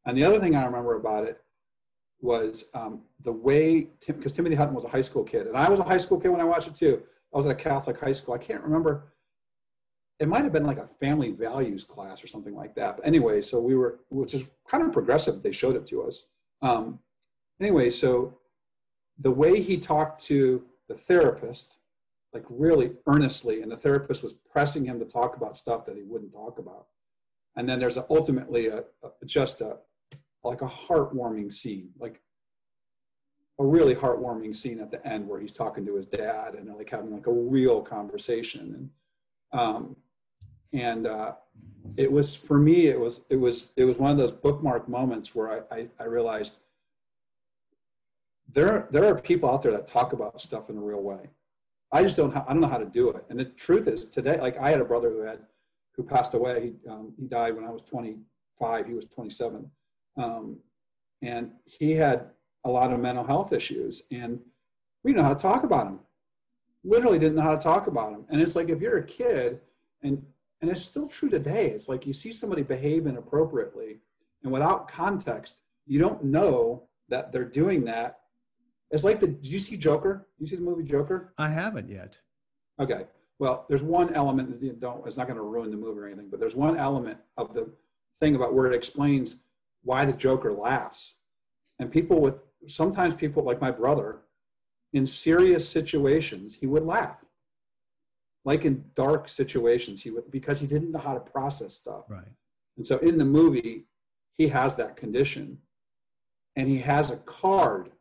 [0.06, 1.42] And the other thing I remember about it
[2.22, 5.80] was um, the way, because Timothy Hutton was a high school kid, and I was
[5.80, 7.04] a high school kid when I watched it too.
[7.34, 8.34] I was at a Catholic high school.
[8.34, 9.14] I can't remember.
[10.20, 12.98] It might have been like a family values class or something like that.
[12.98, 15.42] But anyway, so we were, which is kind of progressive.
[15.42, 16.28] They showed it to us.
[16.62, 17.00] Um,
[17.60, 18.38] anyway, so
[19.20, 21.80] the way he talked to the therapist,
[22.34, 26.04] like really earnestly, and the therapist was pressing him to talk about stuff that he
[26.04, 26.88] wouldn't talk about.
[27.56, 29.78] And then there's a, ultimately a, a, just a
[30.44, 32.22] like a heartwarming scene, like
[33.60, 36.76] a really heartwarming scene at the end where he's talking to his dad and they're
[36.76, 38.90] like having like a real conversation.
[39.54, 39.96] And um,
[40.74, 41.34] and uh,
[41.96, 45.36] it was for me, it was it was it was one of those bookmark moments
[45.36, 46.58] where I, I, I realized
[48.52, 51.30] there there are people out there that talk about stuff in a real way.
[51.94, 53.24] I just don't I don't know how to do it.
[53.30, 55.40] And the truth is today, like I had a brother who had
[55.96, 56.74] who passed away.
[56.84, 58.88] He um, he died when I was 25.
[58.88, 59.70] He was 27,
[60.18, 60.58] um,
[61.22, 62.32] and he had
[62.66, 64.40] a lot of mental health issues, and
[65.04, 66.00] we didn't know how to talk about him.
[66.84, 68.26] Literally didn't know how to talk about him.
[68.30, 69.62] And it's like if you're a kid,
[70.02, 70.26] and
[70.62, 71.68] and it's still true today.
[71.68, 74.00] It's like you see somebody behave inappropriately,
[74.42, 78.22] and without context, you don't know that they're doing that
[78.94, 79.28] it's like the.
[79.28, 80.28] Did you see Joker?
[80.38, 81.34] You see the movie Joker?
[81.38, 82.20] I haven't yet.
[82.80, 83.08] Okay.
[83.40, 84.52] Well, there's one element.
[84.52, 85.06] That don't.
[85.08, 86.30] It's not going to ruin the movie or anything.
[86.30, 87.74] But there's one element of the
[88.20, 89.38] thing about where it explains
[89.84, 91.16] why the Joker laughs,
[91.80, 92.36] and people with
[92.68, 94.22] sometimes people like my brother,
[94.94, 97.26] in serious situations, he would laugh.
[98.46, 102.06] Like in dark situations, he would because he didn't know how to process stuff.
[102.08, 102.28] Right.
[102.78, 103.86] And so in the movie,
[104.34, 105.58] he has that condition,
[106.56, 107.93] and he has a card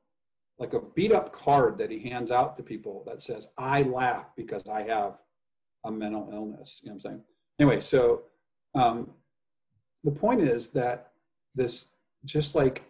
[0.63, 4.27] like a beat up card that he hands out to people that says, I laugh
[4.37, 5.21] because I have
[5.85, 6.81] a mental illness.
[6.85, 7.25] You know what I'm saying?
[7.59, 8.23] Anyway, so
[8.77, 9.11] um,
[10.05, 11.11] the point is that
[11.57, 11.95] this
[12.25, 12.85] just like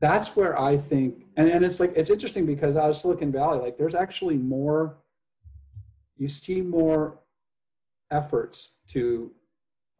[0.00, 3.58] that's where I think, and, and it's like, it's interesting because out of Silicon Valley,
[3.58, 4.96] like there's actually more,
[6.16, 7.18] you see more
[8.10, 9.32] efforts to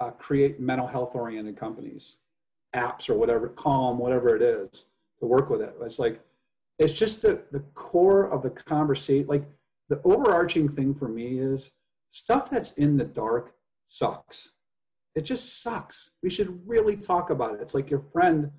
[0.01, 2.17] uh, create mental health oriented companies,
[2.75, 4.87] apps or whatever, Calm, whatever it is
[5.21, 5.75] to work with it.
[5.83, 6.21] It's like,
[6.79, 9.27] it's just the, the core of the conversation.
[9.27, 9.45] Like
[9.89, 11.73] the overarching thing for me is
[12.11, 13.55] stuff that's in the dark
[13.87, 14.57] sucks.
[15.15, 16.11] It just sucks.
[16.23, 17.61] We should really talk about it.
[17.61, 18.53] It's like your friend,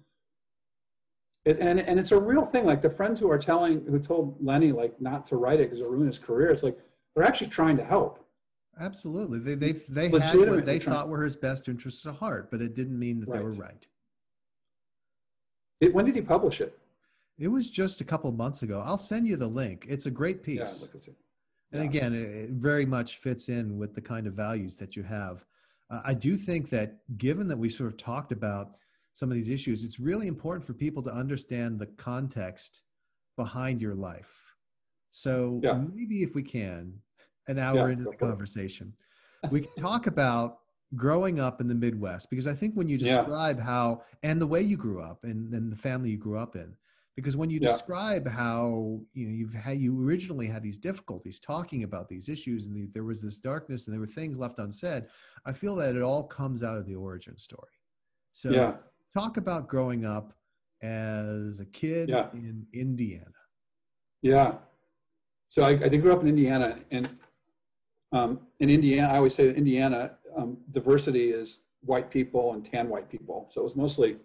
[1.45, 2.65] it, and, and it's a real thing.
[2.65, 5.79] Like the friends who are telling, who told Lenny like not to write it because
[5.79, 6.49] it ruined his career.
[6.49, 6.77] It's like
[7.15, 8.25] they're actually trying to help.
[8.79, 9.39] Absolutely.
[9.39, 12.75] They, they, they had what they thought were his best interests at heart, but it
[12.75, 13.39] didn't mean that right.
[13.39, 13.87] they were right.
[15.81, 16.77] It, when did he publish it?
[17.37, 18.81] It was just a couple months ago.
[18.85, 19.87] I'll send you the link.
[19.89, 20.89] It's a great piece.
[20.93, 21.13] Yeah, yeah.
[21.73, 25.43] And again, it very much fits in with the kind of values that you have.
[25.89, 28.75] Uh, I do think that given that we sort of talked about
[29.13, 32.83] some of these issues, it's really important for people to understand the context
[33.35, 34.55] behind your life.
[35.09, 35.73] So yeah.
[35.73, 36.99] maybe if we can,
[37.47, 38.93] an hour into the conversation,
[39.49, 40.59] we can talk about
[40.95, 43.63] growing up in the Midwest because I think when you describe yeah.
[43.63, 46.75] how and the way you grew up and, and the family you grew up in,
[47.15, 47.67] because when you yeah.
[47.67, 52.67] describe how you know you've had you originally had these difficulties talking about these issues
[52.67, 55.05] and the, there was this darkness and there were things left unsaid,
[55.45, 57.71] I feel that it all comes out of the origin story.
[58.31, 58.75] So yeah.
[59.13, 60.33] talk about growing up
[60.81, 62.29] as a kid yeah.
[62.33, 63.25] in Indiana.
[64.21, 64.55] Yeah.
[65.49, 67.09] So I, I did grow up in Indiana and
[68.13, 72.89] um, in Indiana, I always say that Indiana um, diversity is white people and tan
[72.89, 73.47] white people.
[73.51, 74.17] So it was mostly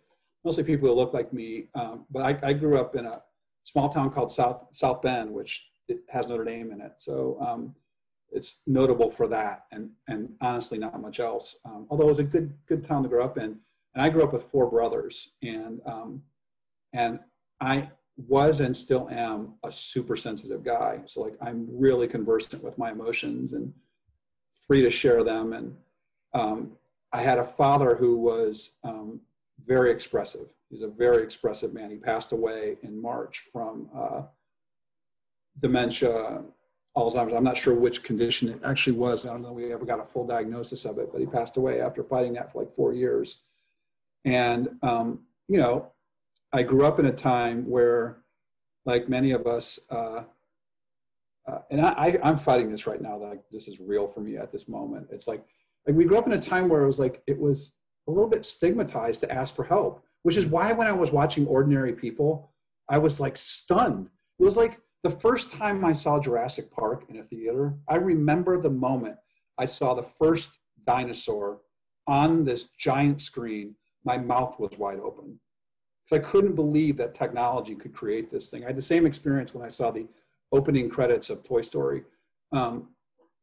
[0.45, 1.69] mostly people who look like me.
[1.75, 3.21] Um, but I, I, grew up in a
[3.65, 5.67] small town called South South Bend, which
[6.09, 6.93] has Notre Dame in it.
[6.99, 7.75] So um,
[8.31, 11.57] it's notable for that, and and honestly, not much else.
[11.65, 13.59] Um, although it was a good good town to grow up in.
[13.95, 16.23] And I grew up with four brothers, and um,
[16.93, 17.21] and
[17.61, 21.01] I was and still am a super sensitive guy.
[21.07, 23.73] So like I'm really conversant with my emotions and
[24.67, 25.77] free to share them and
[26.37, 26.73] um,
[27.13, 29.21] I had a father who was um,
[29.65, 30.53] very expressive.
[30.69, 31.91] He's a very expressive man.
[31.91, 34.23] He passed away in March from uh,
[35.59, 36.43] dementia,
[36.95, 37.33] Alzheimer's.
[37.33, 39.25] I'm not sure which condition it actually was.
[39.25, 41.81] I don't know we ever got a full diagnosis of it, but he passed away
[41.81, 43.43] after fighting that for like four years.
[44.27, 45.93] And, um, you know,
[46.53, 48.19] I grew up in a time where,
[48.85, 50.25] like many of us, uh,
[51.49, 53.17] uh, and I, I, am fighting this right now.
[53.17, 55.09] Like this is real for me at this moment.
[55.11, 55.45] It's like
[55.87, 57.79] like we grew up in a time where it was like it was
[58.09, 61.47] a little bit stigmatized to ask for help, which is why when I was watching
[61.47, 62.53] Ordinary People,
[62.89, 64.11] I was like stunned.
[64.39, 68.61] It was like the first time I saw Jurassic Park in a theater, I remember
[68.61, 69.17] the moment
[69.59, 71.61] I saw the first dinosaur
[72.07, 73.77] on this giant screen.
[74.05, 75.41] My mouth was wide open
[76.05, 78.65] because I couldn't believe that technology could create this thing.
[78.65, 80.07] I had the same experience when I saw the
[80.53, 82.05] opening credits of Toy Story.
[82.53, 82.91] Um,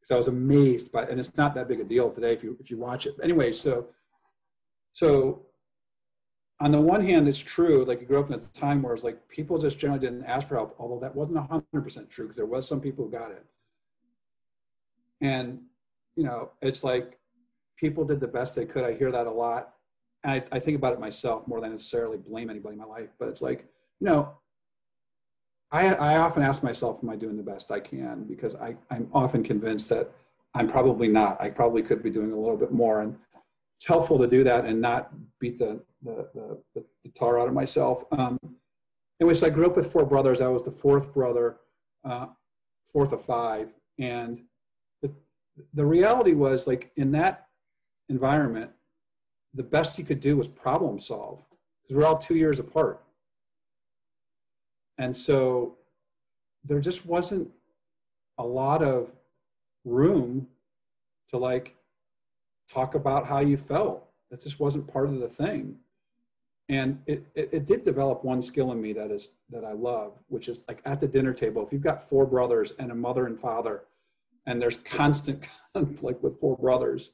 [0.03, 2.57] because I was amazed by, and it's not that big a deal today if you
[2.59, 3.15] if you watch it.
[3.23, 3.87] Anyway, so
[4.91, 5.45] so
[6.59, 7.85] on the one hand, it's true.
[7.85, 10.49] Like you grew up in a time where it's like people just generally didn't ask
[10.49, 13.31] for help, although that wasn't hundred percent true because there was some people who got
[13.31, 13.45] it.
[15.21, 15.61] And
[16.17, 17.17] you know, it's like
[17.77, 18.83] people did the best they could.
[18.83, 19.73] I hear that a lot,
[20.25, 23.09] and I, I think about it myself more than necessarily blame anybody in my life.
[23.17, 23.65] But it's like
[24.01, 24.33] you know,
[25.73, 28.25] I, I often ask myself, am I doing the best I can?
[28.25, 30.11] Because I, I'm often convinced that
[30.53, 31.41] I'm probably not.
[31.41, 33.01] I probably could be doing a little bit more.
[33.01, 33.17] And
[33.77, 36.29] it's helpful to do that and not beat the, the,
[36.75, 38.05] the, the tar out of myself.
[38.11, 38.37] Um,
[39.19, 40.41] anyway, so I grew up with four brothers.
[40.41, 41.57] I was the fourth brother,
[42.05, 42.27] uh,
[42.85, 43.73] fourth of five.
[43.97, 44.43] And
[45.01, 45.11] the,
[45.73, 47.47] the reality was like in that
[48.09, 48.69] environment,
[49.55, 51.47] the best you could do was problem solve
[51.81, 53.03] because we're all two years apart.
[54.97, 55.77] And so
[56.63, 57.49] there just wasn't
[58.37, 59.13] a lot of
[59.85, 60.47] room
[61.29, 61.75] to like
[62.71, 64.07] talk about how you felt.
[64.29, 65.77] That just wasn't part of the thing.
[66.69, 70.19] And it, it, it, did develop one skill in me that is that I love,
[70.29, 73.25] which is like at the dinner table, if you've got four brothers and a mother
[73.27, 73.83] and father,
[74.45, 77.11] and there's constant conflict with four brothers,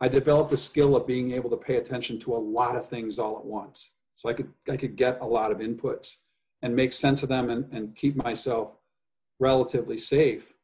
[0.00, 3.18] I developed a skill of being able to pay attention to a lot of things
[3.18, 3.94] all at once.
[4.16, 6.22] So I could I could get a lot of inputs
[6.62, 8.74] and make sense of them and, and keep myself
[9.38, 10.54] relatively safe.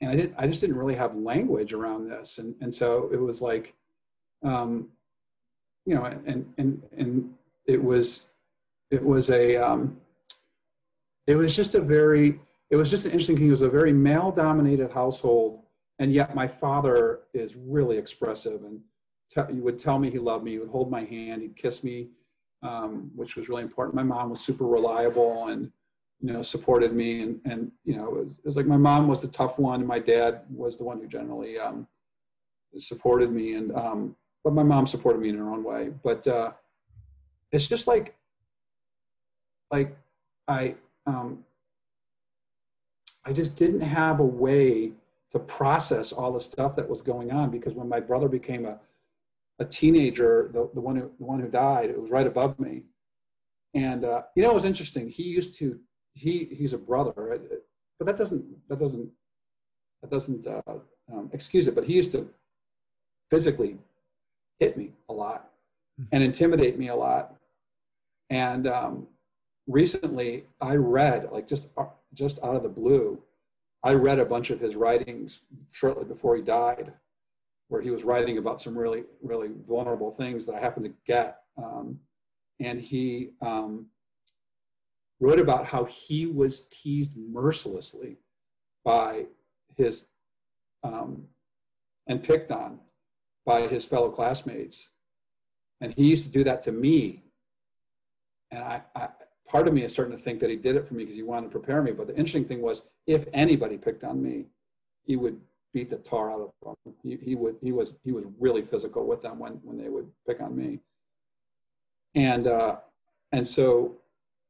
[0.00, 2.38] And I didn't, I just didn't really have language around this.
[2.38, 3.74] And, and so it was like,
[4.44, 4.90] um,
[5.84, 7.34] you know, and, and, and
[7.66, 8.30] it was,
[8.90, 9.98] it was a, um,
[11.26, 13.48] it was just a very, it was just an interesting thing.
[13.48, 15.62] It was a very male dominated household.
[15.98, 18.80] And yet my father is really expressive and
[19.28, 20.52] te- he would tell me he loved me.
[20.52, 21.42] He would hold my hand.
[21.42, 22.10] He'd kiss me
[22.62, 23.94] um, which was really important.
[23.94, 25.70] My mom was super reliable and
[26.20, 29.08] you know supported me, and and you know it was, it was like my mom
[29.08, 31.86] was the tough one, and my dad was the one who generally um,
[32.78, 35.90] supported me, and um, but my mom supported me in her own way.
[36.02, 36.52] But uh,
[37.52, 38.16] it's just like
[39.70, 39.96] like
[40.46, 41.44] I um,
[43.24, 44.92] I just didn't have a way
[45.30, 48.78] to process all the stuff that was going on because when my brother became a
[49.58, 52.84] a teenager, the, the one who the one who died, it was right above me.
[53.74, 55.08] And uh, you know, it was interesting.
[55.08, 55.80] He used to
[56.14, 57.40] he he's a brother,
[57.98, 59.10] but that doesn't that doesn't
[60.02, 60.62] that doesn't uh,
[61.12, 61.74] um, excuse it.
[61.74, 62.28] But he used to
[63.30, 63.78] physically
[64.58, 65.50] hit me a lot
[65.98, 66.04] hmm.
[66.12, 67.34] and intimidate me a lot.
[68.30, 69.08] And um,
[69.66, 73.22] recently, I read like just uh, just out of the blue,
[73.82, 75.40] I read a bunch of his writings
[75.72, 76.92] shortly before he died
[77.68, 81.38] where he was writing about some really, really vulnerable things that I happened to get.
[81.56, 82.00] Um,
[82.60, 83.86] and he, um,
[85.20, 88.18] wrote about how he was teased mercilessly
[88.84, 89.26] by
[89.76, 90.10] his
[90.82, 91.24] um,
[92.06, 92.80] and picked on
[93.44, 94.90] by his fellow classmates.
[95.80, 97.24] And he used to do that to me.
[98.50, 99.08] And I, I
[99.46, 101.22] part of me is starting to think that he did it for me because he
[101.22, 101.92] wanted to prepare me.
[101.92, 104.46] But the interesting thing was, if anybody picked on me,
[105.04, 105.40] he would
[105.78, 106.94] beat the tar out of them.
[107.04, 110.08] He, he would he was he was really physical with them when when they would
[110.26, 110.80] pick on me.
[112.14, 112.76] And uh,
[113.30, 113.98] and so,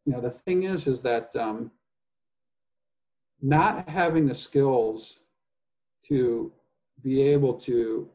[0.07, 1.71] you know, the thing is, is that um,
[3.43, 5.21] not having the skills
[6.09, 6.53] to
[7.03, 8.09] be able to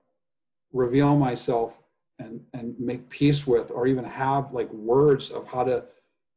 [0.71, 1.83] reveal myself
[2.17, 5.83] and and make peace with, or even have like words of how to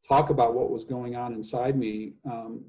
[0.06, 2.64] talk about what was going on inside me um,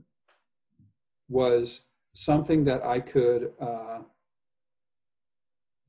[1.28, 1.87] was
[2.18, 4.00] something that I could uh,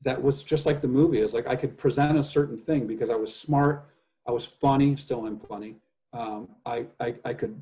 [0.03, 1.19] that was just like the movie.
[1.19, 3.89] It's like I could present a certain thing because I was smart,
[4.27, 5.77] I was funny, still am funny.
[6.13, 7.59] Um, I, I I could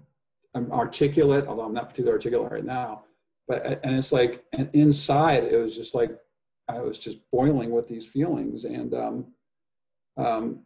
[0.54, 3.04] I'm articulate, although I'm not particularly articulate right now.
[3.48, 6.18] But and it's like and inside it was just like
[6.68, 9.28] I was just boiling with these feelings and um,
[10.18, 10.60] um,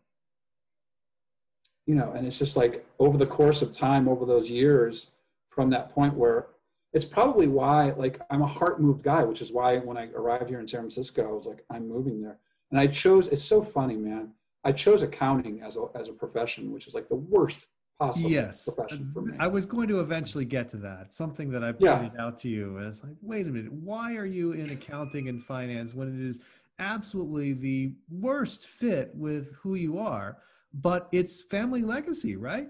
[1.86, 5.12] you know, and it's just like over the course of time, over those years,
[5.52, 6.48] from that point where
[6.94, 10.50] it's probably why, like, I'm a heart moved guy, which is why when I arrived
[10.50, 12.38] here in San Francisco, I was like, I'm moving there.
[12.70, 14.32] And I chose, it's so funny, man.
[14.64, 17.68] I chose accounting as a, as a profession, which is like the worst
[18.00, 18.74] possible yes.
[18.74, 19.36] profession for me.
[19.40, 21.14] I was going to eventually get to that.
[21.14, 22.26] Something that I pointed yeah.
[22.26, 25.94] out to you is like, wait a minute, why are you in accounting and finance
[25.94, 26.44] when it is
[26.80, 30.38] absolutely the worst fit with who you are?
[30.74, 32.68] but it's family legacy, right?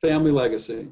[0.00, 0.88] Family legacy.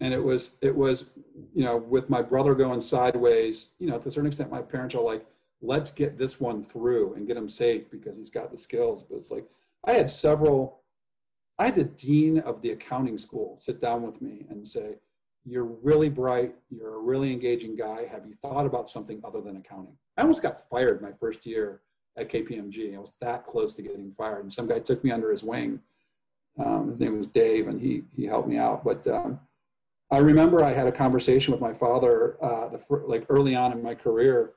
[0.00, 1.12] And it was, it was,
[1.54, 4.94] you know, with my brother going sideways, you know, to a certain extent, my parents
[4.94, 5.24] are like,
[5.62, 9.02] let's get this one through and get him safe because he's got the skills.
[9.02, 9.46] But it's like,
[9.84, 10.80] I had several,
[11.58, 14.96] I had the dean of the accounting school sit down with me and say,
[15.44, 16.54] you're really bright.
[16.70, 18.06] You're a really engaging guy.
[18.10, 19.96] Have you thought about something other than accounting?
[20.16, 21.82] I almost got fired my first year
[22.16, 22.94] at KPMG.
[22.94, 24.42] I was that close to getting fired.
[24.42, 25.80] And some guy took me under his wing.
[26.64, 28.84] Um, his name was Dave, and he he helped me out.
[28.84, 29.40] But um,
[30.10, 33.82] I remember I had a conversation with my father, uh, the, like early on in
[33.82, 34.52] my career,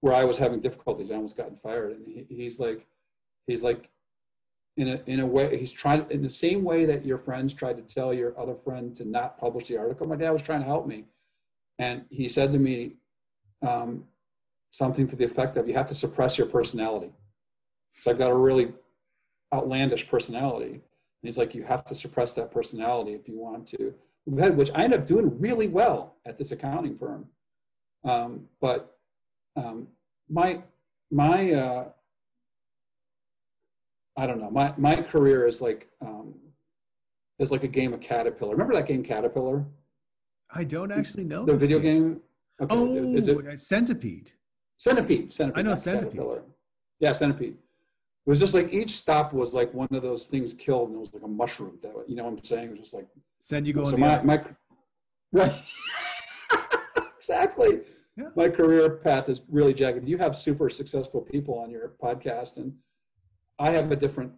[0.00, 1.10] where I was having difficulties.
[1.10, 2.86] I almost gotten fired, and he, he's like,
[3.46, 3.88] he's like,
[4.76, 7.76] in a in a way, he's trying in the same way that your friends tried
[7.78, 10.06] to tell your other friend to not publish the article.
[10.06, 11.04] My dad was trying to help me,
[11.78, 12.96] and he said to me,
[13.62, 14.04] um,
[14.70, 17.10] something to the effect of you have to suppress your personality.
[18.00, 18.74] So I've got a really
[19.54, 20.72] outlandish personality.
[20.72, 20.82] And
[21.22, 23.94] he's like, you have to suppress that personality if you want to
[24.26, 27.26] which I ended up doing really well at this accounting firm.
[28.04, 28.98] Um, but
[29.56, 29.88] um,
[30.28, 30.62] my,
[31.10, 31.88] my, uh,
[34.16, 36.34] I don't know, my, my career is like, um,
[37.38, 38.52] is like a game of Caterpillar.
[38.52, 39.64] Remember that game Caterpillar?
[40.54, 42.08] I don't actually know the video game.
[42.14, 42.20] game?
[42.60, 42.74] Okay.
[42.74, 44.30] Oh, is it, Centipede.
[44.76, 45.30] Centipede.
[45.30, 45.66] Centipede.
[45.66, 46.42] I know Centipede.
[46.98, 47.56] Yeah, Centipede.
[48.26, 51.00] It was just like each stop was like one of those things killed, and it
[51.00, 51.78] was like a mushroom.
[51.82, 52.64] That you know what I'm saying?
[52.64, 53.06] It was just like
[53.38, 53.86] send you going.
[53.86, 54.42] So my, my
[55.30, 55.52] right,
[57.16, 57.82] exactly.
[58.16, 58.30] Yeah.
[58.34, 60.08] My career path is really jagged.
[60.08, 62.74] You have super successful people on your podcast, and
[63.60, 64.32] I have a different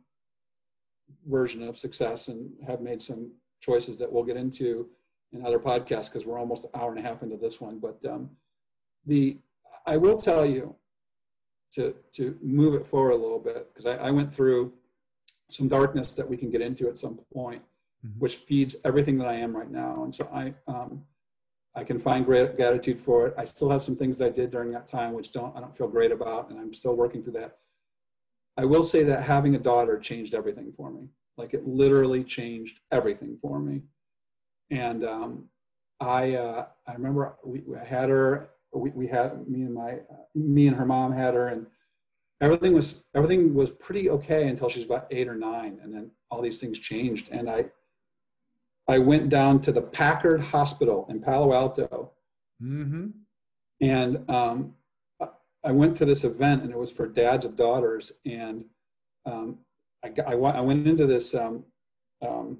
[1.26, 3.32] version of success, and have made some
[3.62, 4.91] choices that we'll get into
[5.32, 7.78] in other podcasts because we're almost an hour and a half into this one.
[7.78, 8.30] But um,
[9.07, 9.39] the
[9.86, 10.76] I will tell you
[11.72, 14.72] to, to move it forward a little bit because I, I, went through
[15.50, 17.62] some darkness that we can get into at some point,
[18.06, 18.18] mm-hmm.
[18.18, 20.02] which feeds everything that I am right now.
[20.04, 21.04] And so I, um,
[21.78, 23.34] I can find great gratitude for it.
[23.38, 25.76] I still have some things that I did during that time which don't I don't
[25.76, 27.58] feel great about, and I'm still working through that.
[28.56, 31.08] I will say that having a daughter changed everything for me.
[31.36, 33.82] Like it literally changed everything for me.
[34.70, 35.44] And um,
[36.00, 39.98] I uh, I remember we, I had her we, we had me and my
[40.34, 41.66] me and her mom had her and
[42.40, 46.10] everything was everything was pretty okay until she was about eight or nine and then
[46.30, 47.30] all these things changed.
[47.30, 47.66] And i
[48.88, 52.12] i went down to the packard hospital in palo alto.
[52.62, 53.10] Mm-hmm.
[53.80, 54.74] and um,
[55.62, 58.64] i went to this event and it was for dads of daughters and
[59.26, 59.58] um,
[60.04, 61.64] I, I, I, went into this um,
[62.20, 62.58] um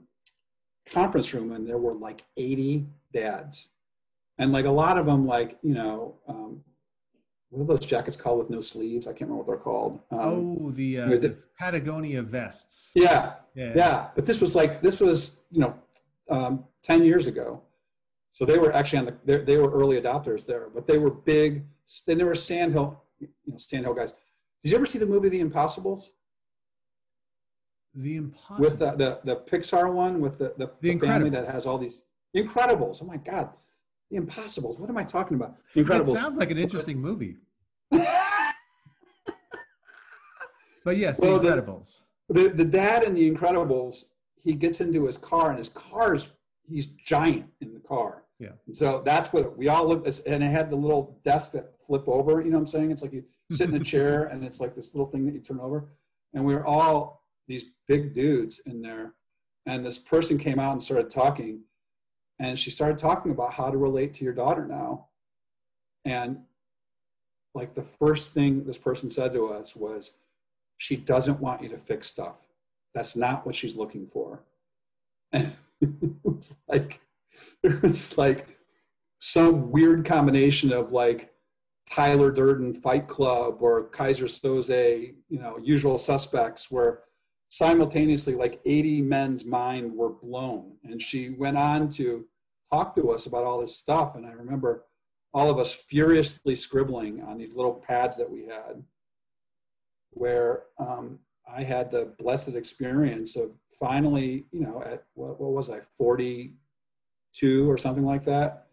[0.89, 3.71] conference room and there were like 80 dads
[4.39, 6.63] and like a lot of them, like you know, um,
[7.51, 9.07] what are those jackets called with no sleeves?
[9.07, 10.01] I can't remember what they're called.
[10.11, 12.93] Um, oh, the, uh, the, Patagonia vests.
[12.95, 14.09] Yeah, yeah, yeah.
[14.15, 15.75] But this was like this was you know,
[16.31, 17.63] um, ten years ago,
[18.33, 20.69] so they were actually on the they were early adopters there.
[20.73, 21.65] But they were big.
[22.07, 24.13] Then there were Sandhill, you know, Sandhill guys.
[24.63, 26.13] Did you ever see the movie The Impossibles?
[27.95, 28.61] The Impossible.
[28.61, 31.79] with the, the the Pixar one with the the, The the family that has all
[31.79, 32.03] these
[32.37, 33.03] Incredibles.
[33.03, 33.51] Oh my God,
[34.11, 34.79] The Impossibles.
[34.79, 35.57] What am I talking about?
[35.75, 36.13] The It Incredibles.
[36.15, 37.37] sounds like an interesting movie.
[40.85, 42.05] But yes, Well, The the- Incredibles.
[42.29, 44.05] the the dad in The Incredibles,
[44.37, 46.31] he gets into his car and his car's
[46.67, 48.25] he's giant in the car.
[48.39, 48.53] Yeah.
[48.67, 52.05] And so that's what we all look and it had the little desk that flip
[52.07, 52.91] over, you know what I'm saying?
[52.91, 55.41] It's like you sit in a chair and it's like this little thing that you
[55.41, 55.89] turn over.
[56.33, 59.15] And we were all these big dudes in there.
[59.67, 61.63] And this person came out and started talking.
[62.39, 65.07] And she started talking about how to relate to your daughter now.
[66.05, 66.41] And
[67.55, 70.13] like the first thing this person said to us was,
[70.77, 72.37] she doesn't want you to fix stuff.
[72.95, 74.45] That's not what she's looking for.
[75.33, 77.01] And it was like
[77.63, 78.59] it was like
[79.19, 81.35] some weird combination of like
[81.91, 87.03] Tyler Durden Fight Club or Keyser Söze, you know, usual suspects where
[87.49, 90.77] simultaneously like 80 men's mind were blown.
[90.85, 92.27] And she went on to
[92.73, 94.15] talk to us about all this stuff.
[94.17, 94.85] And I remember
[95.33, 98.83] all of us furiously scribbling on these little pads that we had
[100.11, 101.19] where um,
[101.51, 107.71] I had the blessed experience of finally, you know, at what, what was I, 42
[107.71, 108.67] or something like that,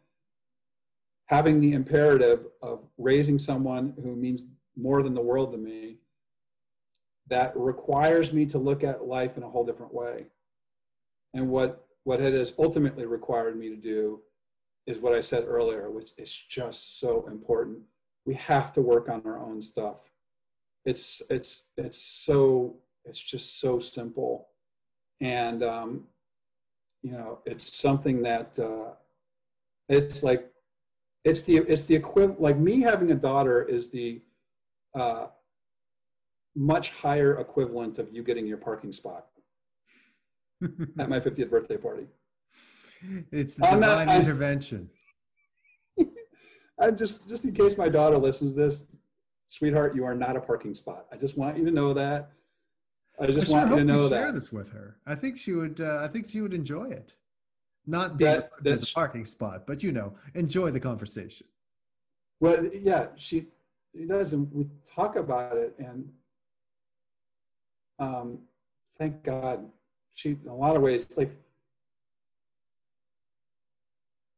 [1.28, 4.46] having the imperative of raising someone who means
[4.76, 5.98] more than the world to me
[7.28, 10.28] that requires me to look at life in a whole different way.
[11.34, 14.22] And what, what it has ultimately required me to do
[14.86, 17.80] is what I said earlier, which is just so important.
[18.26, 20.12] We have to work on our own stuff
[20.86, 24.50] it's it's it's so it's just so simple
[25.20, 26.04] and um,
[27.02, 28.94] you know it's something that uh,
[29.90, 30.52] it's like
[31.24, 34.22] it's the it's the equivalent like me having a daughter is the
[34.94, 35.28] uh,
[36.56, 39.28] much higher equivalent of you getting your parking spot
[41.00, 42.08] at my 50th birthday party
[43.32, 44.90] it's the I'm not- divine I'm- intervention.
[46.80, 48.88] i just just in case my daughter listens to this
[49.50, 52.32] sweetheart you are not a parking spot i just want you to know that
[53.20, 54.98] i I just sure want you to know you that share this with her.
[55.08, 55.80] I think she would.
[55.80, 57.16] Uh, I think she would enjoy it.
[57.88, 61.48] Not being That- a parking spot, but you know, enjoy the conversation.
[62.42, 63.46] Well, yeah, she,
[63.96, 66.12] she does, and we talk about it, and
[68.00, 68.40] um,
[68.98, 69.70] thank God,
[70.14, 71.32] she in a lot of ways like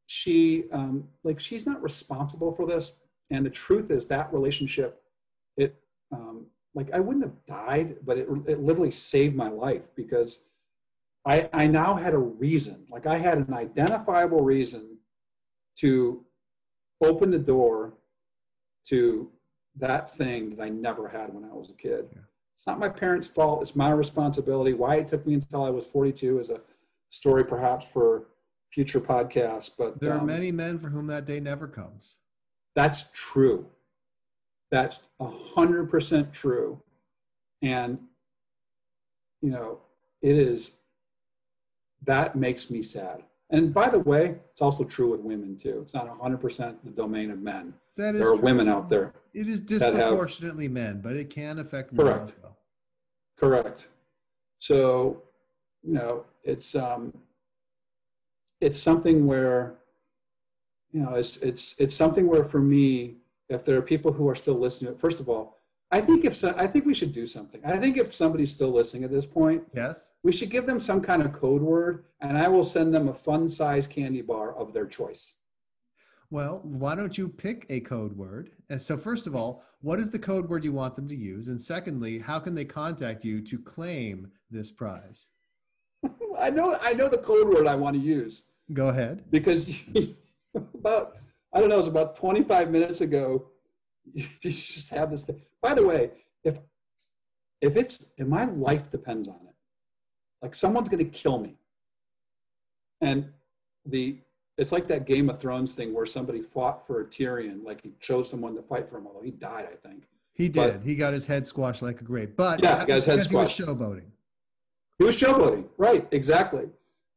[0.05, 2.95] she um, like she's not responsible for this,
[3.29, 5.01] and the truth is that relationship,
[5.57, 5.75] it
[6.11, 10.43] um, like I wouldn't have died, but it it literally saved my life because
[11.25, 14.97] I I now had a reason, like I had an identifiable reason
[15.79, 16.25] to
[17.03, 17.93] open the door
[18.87, 19.31] to
[19.75, 22.07] that thing that I never had when I was a kid.
[22.11, 22.21] Yeah.
[22.57, 23.61] It's not my parents' fault.
[23.61, 24.73] It's my responsibility.
[24.73, 26.59] Why it took me until I was 42 is a
[27.11, 28.29] story perhaps for
[28.71, 29.69] future podcasts.
[29.77, 32.17] But There are um, many men for whom that day never comes.
[32.75, 33.67] that's true.
[34.71, 36.81] That's a hundred percent true.
[37.61, 37.99] And,
[39.39, 39.81] you know,
[40.23, 40.79] it is,
[42.05, 43.21] that makes me sad.
[43.51, 45.81] And by the way, it's also true with women too.
[45.83, 47.75] It's not a hundred percent the domain of men.
[47.97, 48.43] That is There are true.
[48.45, 49.13] women out there.
[49.33, 52.35] It is have- disproportionately men, but it can affect men Correct.
[52.41, 52.57] well.
[53.37, 53.87] Correct.
[54.59, 55.23] So,
[55.83, 57.13] you know, it's um,
[58.61, 59.75] it's something where,
[60.91, 63.17] you know, it's it's it's something where for me,
[63.49, 65.57] if there are people who are still listening, first of all,
[65.91, 67.61] I think if so, I think we should do something.
[67.63, 70.13] I think if somebody's still listening at this point, Yes.
[70.23, 73.13] we should give them some kind of code word, and I will send them a
[73.13, 75.35] fun size candy bar of their choice.
[76.29, 78.51] Well, why don't you pick a code word?
[78.69, 81.47] And so, first of all, what is the code word you want them to use?
[81.47, 85.29] And secondly, how can they contact you to claim this prize?
[86.39, 88.43] I know I know the code word I want to use.
[88.73, 89.23] Go ahead.
[89.31, 89.79] because
[90.55, 91.13] about
[91.53, 93.47] I don't know, it was about 25 minutes ago.
[94.13, 95.41] You just have this thing.
[95.61, 96.11] By the way,
[96.43, 96.59] if
[97.61, 99.55] if it's if my life depends on it,
[100.41, 101.57] like someone's going to kill me,
[103.01, 103.33] and
[103.85, 104.19] the
[104.57, 107.91] it's like that Game of Thrones thing where somebody fought for a Tyrion, like he
[107.99, 110.07] chose someone to fight for him, although he died, I think.
[110.33, 110.83] He But- did.
[110.83, 112.35] he got his head squashed like a grape.
[112.35, 113.69] But Yeah, got his head because he was squashed.
[113.79, 114.05] showboating.
[114.97, 116.07] He was showboating, right?
[116.11, 116.69] Exactly.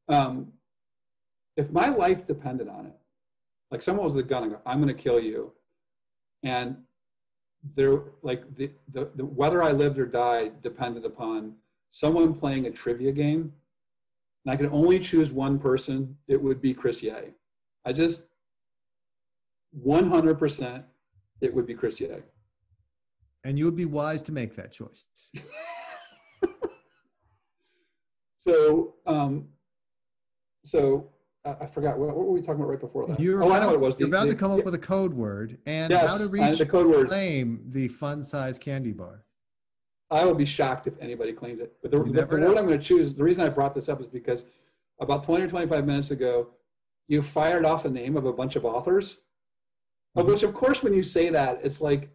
[0.09, 0.53] Um,
[1.57, 2.97] if my life depended on it,
[3.71, 5.53] like someone was the gun, and go, I'm going to kill you,
[6.43, 6.85] and
[7.75, 11.57] there, like the, the the whether I lived or died depended upon
[11.91, 13.53] someone playing a trivia game,
[14.45, 17.31] and I could only choose one person, it would be Chris Yeh.
[17.85, 18.29] I just
[19.87, 20.85] 100%
[21.41, 22.21] it would be Chris Yeh.
[23.45, 25.09] And you would be wise to make that choice.
[28.39, 29.49] so um,
[30.65, 31.11] so
[31.45, 33.19] I, I forgot what, what, were we talking about right before that?
[33.19, 33.99] You're oh, about, I know what it was.
[33.99, 36.29] You're The- about to the- come up with a code word and Yes, how to
[36.29, 37.09] reach the code word.
[37.09, 39.25] claim the fun size candy bar.
[40.11, 41.73] I would be shocked if anybody claimed it.
[41.83, 44.01] But the, the, the word I'm going to choose, the reason I brought this up
[44.01, 44.47] is because
[45.01, 46.49] about 20 or 25 minutes ago,
[47.07, 49.19] you fired off the name of a bunch of authors,
[50.17, 50.31] of Mhm.
[50.31, 52.11] which, of course, when you say that, it's like,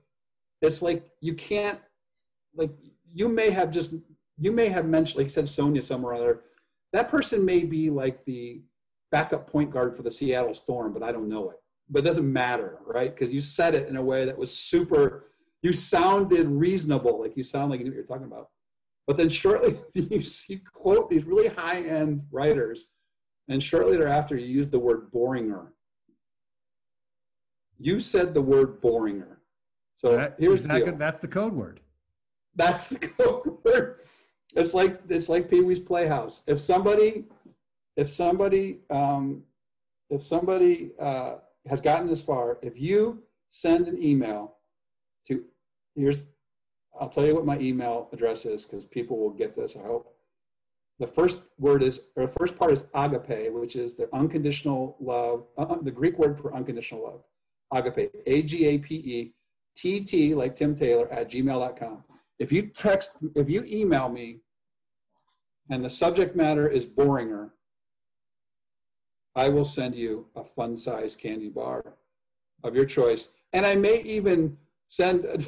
[0.61, 1.79] it's like you can't,
[2.53, 2.71] like,
[3.13, 3.95] you may have just,
[4.37, 6.41] you may have mentioned, like you said, Sonja somewhere or other.
[6.91, 8.61] That person may be like the
[9.11, 11.57] backup point guard for the Seattle Storm, but I don't know it.
[11.89, 13.13] But it doesn't matter, right?
[13.13, 15.27] Because you said it in a way that was super,
[15.65, 18.49] you sounded reasonable, like you sound like you knew what you're talking about.
[19.07, 22.91] But then shortly, you, you quote these really high end writers,
[23.49, 25.69] and shortly thereafter, you use the word boringer.
[27.79, 29.37] You said the word boringer.
[29.97, 30.99] So That- here's is the good?
[30.99, 31.79] That's the code word.
[32.55, 34.01] That's the code word.
[34.55, 36.43] It's like it's like Pee Wee's Playhouse.
[36.45, 37.25] If somebody,
[37.97, 39.43] if somebody, um,
[40.11, 41.37] if somebody uh,
[41.67, 44.57] has gotten this far, if you send an email
[45.27, 45.43] to,
[45.95, 46.25] here's,
[46.99, 49.75] I'll tell you what my email address is because people will get this.
[49.75, 50.11] I hope.
[50.99, 55.45] The first word is, or the first part is agape, which is the unconditional love,
[55.57, 57.23] uh, the Greek word for unconditional love.
[57.73, 59.33] Agape, A G A P E
[59.75, 62.03] T T, like Tim Taylor, at gmail.com.
[62.39, 64.39] If you text, if you email me
[65.69, 67.51] and the subject matter is boringer,
[69.35, 71.95] I will send you a fun size candy bar
[72.63, 73.29] of your choice.
[73.51, 75.25] And I may even send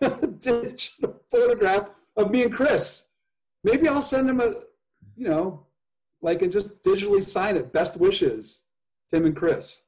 [0.40, 3.08] digital photograph of me and Chris.
[3.64, 4.54] Maybe I'll send him a,
[5.16, 5.66] you know,
[6.22, 7.72] like and just digitally sign it.
[7.72, 8.62] Best wishes,
[9.12, 9.82] Tim and Chris.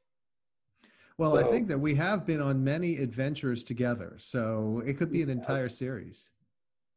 [1.18, 5.22] Well, I think that we have been on many adventures together, so it could be
[5.22, 6.32] an entire series.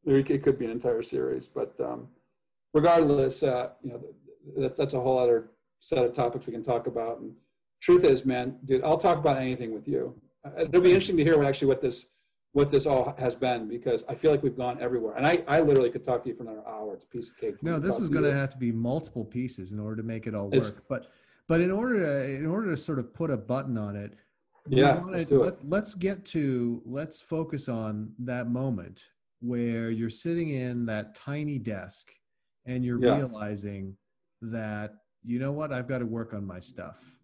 [0.05, 2.07] It could be an entire series, but um,
[2.74, 4.01] regardless, uh, you know,
[4.57, 5.49] that, that's a whole other
[5.80, 7.20] set of topics we can talk about.
[7.20, 7.36] And
[7.82, 10.16] truth is, man, dude, I'll talk about anything with you.
[10.45, 12.09] Uh, It'll be interesting to hear what actually what this
[12.56, 15.14] what this all has been because I feel like we've gone everywhere.
[15.18, 16.93] And I, I literally could talk to you for another hour.
[16.93, 17.62] It's a piece of cake.
[17.62, 20.34] No, this is going to have to be multiple pieces in order to make it
[20.34, 20.86] all It's- work.
[20.88, 21.08] But
[21.49, 24.14] but in order to in order to sort of put a button on it,
[24.70, 25.45] Yeah, wanna- let's do it.
[25.45, 29.03] Let, let's get to let's focus on that moment
[29.41, 32.10] where you're sitting in that tiny desk
[32.66, 33.18] and you're Yeah.
[33.18, 33.97] realizing
[34.41, 34.93] that
[35.26, 37.18] you know what I've got to work on my stuff.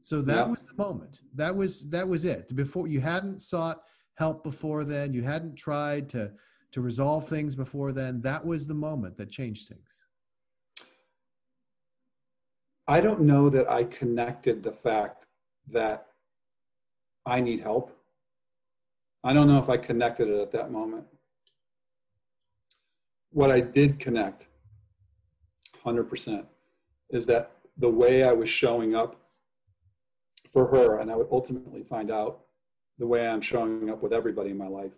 [0.00, 0.50] So that Yeah.
[0.50, 1.20] was the moment.
[1.36, 2.52] That was that was it.
[2.56, 3.80] Before you hadn't sought
[4.16, 6.32] help before then, you hadn't tried to
[6.72, 8.22] to resolve things before then.
[8.22, 10.04] That was the moment that changed things.
[12.88, 15.26] I don't know that I connected the fact
[15.70, 16.06] that
[17.24, 17.96] I need help.
[19.22, 21.04] I don't know if I connected it at that moment.
[23.30, 24.48] What I did connect,
[25.84, 26.46] 100%,
[27.10, 29.16] is that the way I was showing up
[30.50, 32.40] for her, and I would ultimately find out
[32.98, 34.94] the way I'm showing up with everybody in my life,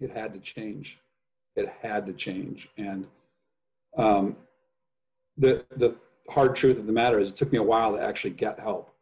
[0.00, 0.98] it had to change.
[1.54, 2.68] It had to change.
[2.76, 3.06] And
[3.96, 4.36] um,
[5.38, 5.96] the the
[6.28, 8.92] hard truth of the matter is it took me a while to actually get help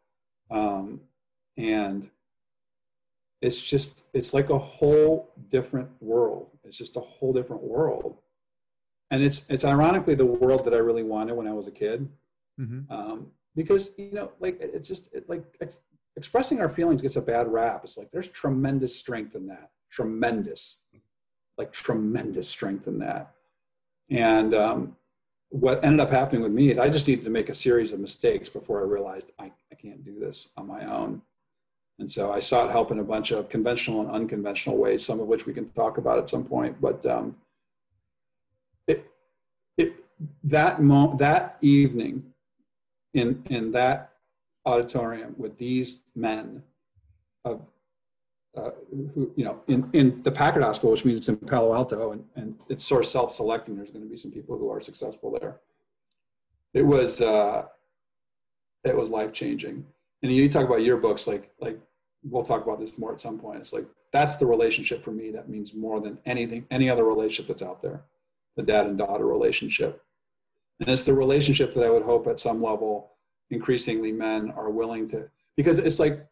[0.51, 1.01] um,
[1.57, 2.09] and
[3.41, 8.17] it's just it's like a whole different world it's just a whole different world
[9.09, 12.07] and it's it's ironically the world that i really wanted when i was a kid
[12.57, 12.89] Mm-hmm.
[12.89, 15.81] um, because you know like it's just it, like ex-
[16.17, 17.81] expressing our feelings gets a bad rap.
[17.83, 19.71] It's like there's tremendous strength in that.
[19.91, 20.83] Tremendous.
[21.57, 23.31] Like tremendous strength in that.
[24.09, 24.95] And um,
[25.49, 27.99] what ended up happening with me is i just needed to make a series of
[27.99, 31.21] mistakes before i realized i, I can't do this on my own.
[31.99, 35.27] And so i sought help in a bunch of conventional and unconventional ways some of
[35.27, 37.37] which we can talk about at some point but um,
[38.87, 39.09] it,
[39.77, 40.03] it,
[40.43, 42.33] that mo- that evening
[43.13, 44.11] in in that
[44.65, 46.63] auditorium with these men
[47.43, 47.61] of
[48.57, 52.11] uh, who you know in in the Packard Hospital, which means it's in Palo Alto,
[52.11, 53.75] and and it's sort of self-selecting.
[53.75, 55.59] There's going to be some people who are successful there.
[56.73, 57.65] It was uh,
[58.83, 59.85] it was life changing.
[60.23, 61.79] And you talk about yearbooks, like like
[62.23, 63.59] we'll talk about this more at some point.
[63.59, 67.47] It's like that's the relationship for me that means more than anything, any other relationship
[67.47, 68.03] that's out there,
[68.55, 70.01] the dad and daughter relationship.
[70.79, 73.11] And it's the relationship that I would hope at some level,
[73.51, 76.25] increasingly men are willing to, because it's like,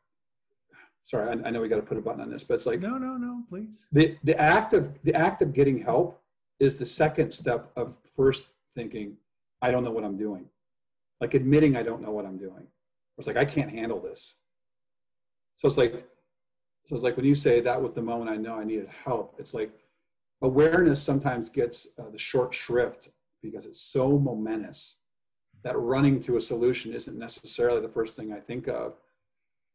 [1.06, 2.80] sorry, I, I know we got to put a button on this, but it's like
[2.82, 3.88] No, no, no, please.
[3.92, 6.22] the, the act of the act of getting help
[6.60, 9.18] is the second step of first thinking,
[9.62, 10.46] I don't know what I'm doing.
[11.22, 12.68] Like admitting I don't know what I'm doing.
[13.18, 14.36] It's like I can't handle this.
[15.58, 15.94] So it's like,
[16.86, 19.36] so it's like when you say that was the moment I know I needed help.
[19.38, 19.72] It's like
[20.42, 23.10] awareness sometimes gets uh, the short shrift
[23.42, 25.00] because it's so momentous
[25.64, 28.96] that running to a solution isn't necessarily the first thing I think of.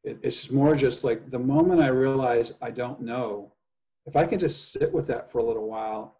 [0.04, 3.52] It, it's more just like the moment I realize I don't know,
[4.06, 6.16] if I can just sit with that for a little while,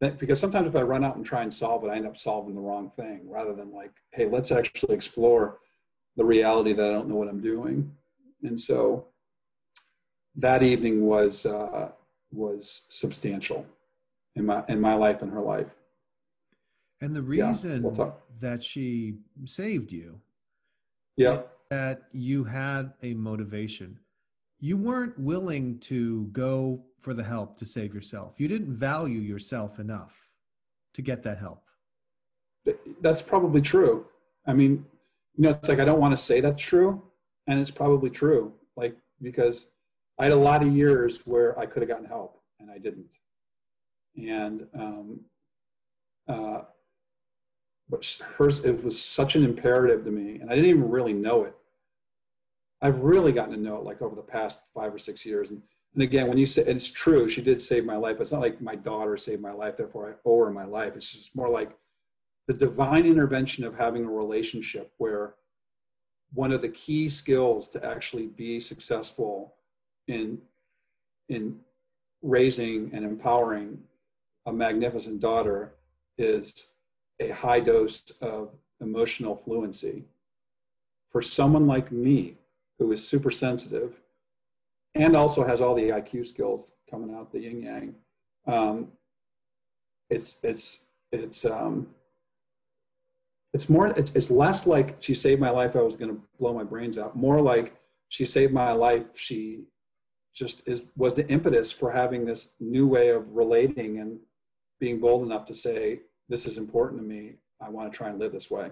[0.00, 2.16] that, because sometimes if I run out and try and solve it, I end up
[2.16, 5.58] solving the wrong thing rather than like, hey, let's actually explore
[6.16, 7.94] the reality that I don't know what I'm doing.
[8.42, 9.06] And so
[10.36, 11.90] that evening was uh,
[12.32, 13.66] was substantial
[14.36, 15.74] in my in my life and her life.
[17.00, 19.14] And the reason yeah, we'll that she
[19.44, 20.20] saved you,
[21.16, 23.98] yeah, that you had a motivation.
[24.58, 28.38] You weren't willing to go for the help to save yourself.
[28.38, 30.32] You didn't value yourself enough
[30.92, 31.62] to get that help.
[33.00, 34.06] That's probably true.
[34.46, 34.84] I mean,
[35.36, 37.02] you know, it's like I don't want to say that's true,
[37.46, 38.52] and it's probably true.
[38.76, 39.72] Like because
[40.18, 43.14] I had a lot of years where I could have gotten help and I didn't.
[44.16, 45.20] And um,
[46.28, 46.62] uh,
[47.90, 48.04] but
[48.36, 51.54] hers it was such an imperative to me, and I didn't even really know it.
[52.80, 55.50] I've really gotten to know it like over the past five or six years.
[55.50, 55.60] And,
[55.94, 58.16] and again, when you say it's true, she did save my life.
[58.16, 60.96] But it's not like my daughter saved my life, therefore I owe her my life.
[60.96, 61.76] It's just more like
[62.46, 65.34] the divine intervention of having a relationship where
[66.32, 69.54] one of the key skills to actually be successful
[70.06, 70.38] in
[71.28, 71.60] in
[72.22, 73.78] raising and empowering
[74.46, 75.74] a magnificent daughter
[76.18, 76.74] is
[77.20, 80.04] a high dose of emotional fluency.
[81.10, 82.38] For someone like me,
[82.80, 84.00] who is super sensitive
[84.94, 87.94] and also has all the IQ skills coming out the yin yang,
[88.46, 88.88] um,
[90.08, 91.88] it's it's it's um,
[93.52, 95.76] it's more it's, it's less like she saved my life.
[95.76, 97.16] I was going to blow my brains out.
[97.16, 97.76] More like
[98.08, 99.16] she saved my life.
[99.16, 99.64] She
[100.34, 104.18] just is was the impetus for having this new way of relating and
[104.80, 106.00] being bold enough to say
[106.30, 108.70] this is important to me i want to try and live this way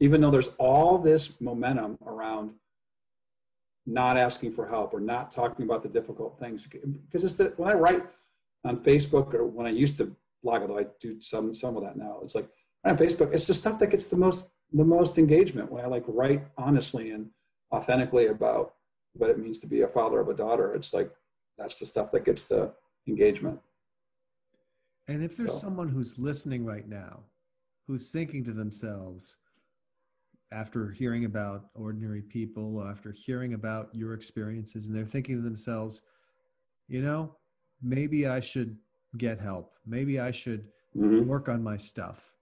[0.00, 2.52] even though there's all this momentum around
[3.86, 6.66] not asking for help or not talking about the difficult things
[7.06, 8.04] because it's the when i write
[8.64, 11.96] on facebook or when i used to blog although i do some some of that
[11.96, 12.48] now it's like
[12.84, 16.04] on facebook it's the stuff that gets the most the most engagement when i like
[16.08, 17.30] write honestly and
[17.72, 18.74] authentically about
[19.14, 20.72] what it means to be a father of a daughter.
[20.72, 21.10] It's like
[21.58, 22.72] that's the stuff that gets the
[23.06, 23.60] engagement.
[25.08, 25.66] And if there's so.
[25.66, 27.24] someone who's listening right now
[27.86, 29.38] who's thinking to themselves,
[30.52, 36.02] after hearing about ordinary people, after hearing about your experiences, and they're thinking to themselves,
[36.86, 37.34] you know,
[37.82, 38.76] maybe I should
[39.16, 39.72] get help.
[39.86, 41.26] Maybe I should mm-hmm.
[41.26, 42.34] work on my stuff.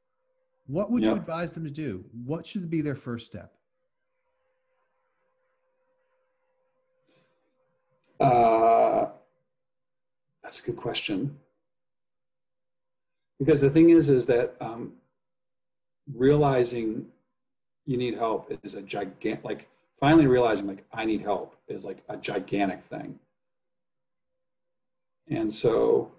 [0.67, 1.11] What would yep.
[1.13, 2.05] you advise them to do?
[2.25, 3.53] What should be their first step?
[8.19, 9.07] Uh,
[10.43, 11.39] that's a good question.
[13.39, 14.95] Because the thing is, is that um,
[16.15, 17.07] realizing
[17.85, 19.69] you need help is a gigantic, like
[19.99, 23.19] finally realizing like I need help is like a gigantic thing.
[25.29, 26.13] And so,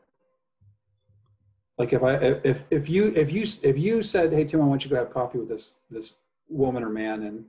[1.77, 4.83] like if I if if you if you if you said, hey Tim, I want
[4.83, 6.15] you to go have coffee with this this
[6.49, 7.45] woman or man, and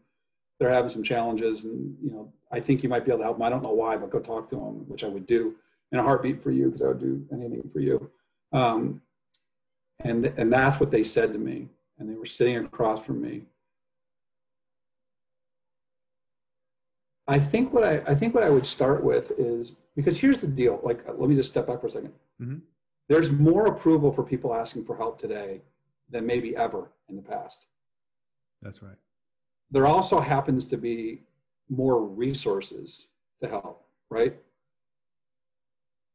[0.59, 3.39] they're having some challenges, and you know I think you might be able to help
[3.39, 3.47] them.
[3.47, 5.57] I don't know why, but go talk to them, which I would do
[5.93, 8.11] in a heartbeat for you because I would do anything for you.
[8.53, 9.03] Um,
[10.01, 11.69] and and that's what they said to me,
[11.99, 13.47] and they were sitting across from me.
[17.27, 20.47] I think what I, I think what I would start with is because here's the
[20.49, 20.81] deal.
[20.83, 22.11] Like, let me just step back for a 2nd
[22.41, 22.57] mm-hmm.
[23.09, 25.62] There's more approval for people asking for help today
[26.11, 27.66] than maybe ever in the past.
[28.62, 28.97] That's right.
[29.70, 31.23] There also happens to be
[31.69, 33.09] more resources
[33.43, 34.37] to help, right?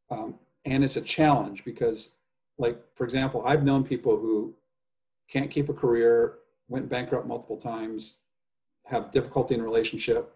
[0.09, 2.17] Um, and it's a challenge because,
[2.57, 4.53] like, for example, I've known people who
[5.29, 6.35] can't keep a career,
[6.67, 8.19] went bankrupt multiple times,
[8.85, 10.35] have difficulty in relationship,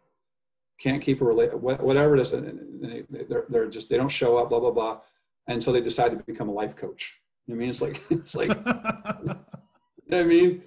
[0.80, 4.50] can't keep a relate, whatever it is, they, they're, they're just, they don't show up,
[4.50, 5.00] blah, blah, blah.
[5.48, 7.20] And so they decide to become a life coach.
[7.46, 7.70] You know I mean?
[7.70, 9.36] It's like, it's like, you know
[10.08, 10.64] what I mean?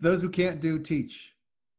[0.00, 1.34] Those who can't do, teach.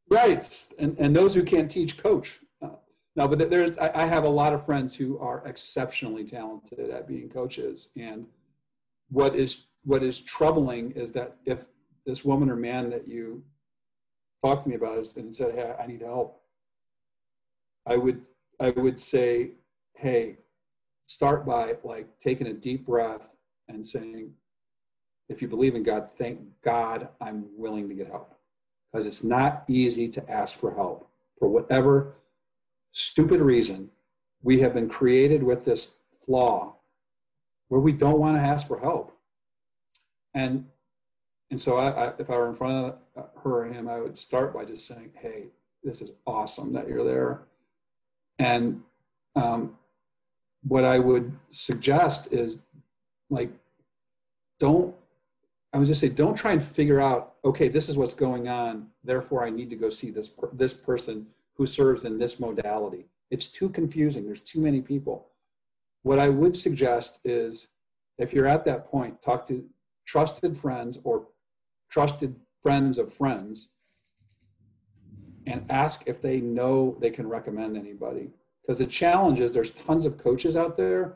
[0.09, 2.39] Right, and, and those who can't teach, coach.
[2.61, 2.69] Uh,
[3.15, 7.07] no, but there's I, I have a lot of friends who are exceptionally talented at
[7.07, 8.27] being coaches, and
[9.13, 11.65] what is what is troubling is that if
[12.05, 13.43] this woman or man that you
[14.43, 16.41] talked to me about is and said, "Hey, I need help,"
[17.85, 18.25] I would
[18.59, 19.51] I would say,
[19.93, 20.39] "Hey,
[21.05, 23.35] start by like taking a deep breath
[23.67, 24.33] and saying,
[25.29, 28.33] if you believe in God, thank God I'm willing to get help."
[28.93, 31.09] because it's not easy to ask for help.
[31.39, 32.15] For whatever
[32.91, 33.89] stupid reason,
[34.43, 36.72] we have been created with this flaw
[37.69, 39.17] where we don't want to ask for help.
[40.33, 40.65] And
[41.51, 44.17] and so I, I, if I were in front of her or him, I would
[44.17, 45.47] start by just saying, "Hey,
[45.83, 47.43] this is awesome that you're there,"
[48.39, 48.81] and
[49.35, 49.77] um,
[50.63, 52.63] what I would suggest is
[53.29, 53.51] like,
[54.59, 54.95] don't.
[55.73, 57.35] I would just say, don't try and figure out.
[57.43, 58.87] Okay, this is what's going on.
[59.03, 63.05] Therefore, I need to go see this per, this person who serves in this modality.
[63.31, 64.25] It's too confusing.
[64.25, 65.27] There's too many people.
[66.03, 67.67] What I would suggest is,
[68.17, 69.65] if you're at that point, talk to
[70.05, 71.27] trusted friends or
[71.89, 73.71] trusted friends of friends
[75.45, 78.31] and ask if they know they can recommend anybody.
[78.61, 81.15] Because the challenge is there's tons of coaches out there,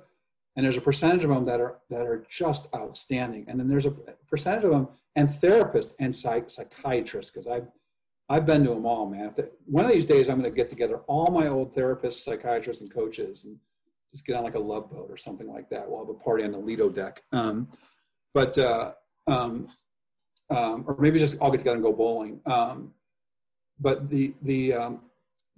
[0.56, 3.86] and there's a percentage of them that are that are just outstanding, and then there's
[3.86, 3.92] a
[4.30, 7.32] percentage of them and therapists and psych, psychiatrists.
[7.32, 7.68] Because I've
[8.28, 9.34] I've been to them all, man.
[9.36, 12.82] They, one of these days, I'm going to get together all my old therapists, psychiatrists,
[12.82, 13.58] and coaches, and
[14.14, 15.90] just get on like a love boat or something like that.
[15.90, 17.24] We'll have a party on the Lido deck.
[17.32, 17.68] Um,
[18.34, 18.94] but uh,
[19.28, 19.68] um,
[20.50, 22.40] um, or maybe just all get together and go bowling.
[22.46, 22.94] Um,
[23.80, 25.02] but the the, um,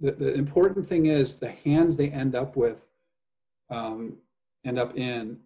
[0.00, 2.88] the, the important thing is the hands they end up with
[3.70, 4.16] um,
[4.64, 5.38] end up in.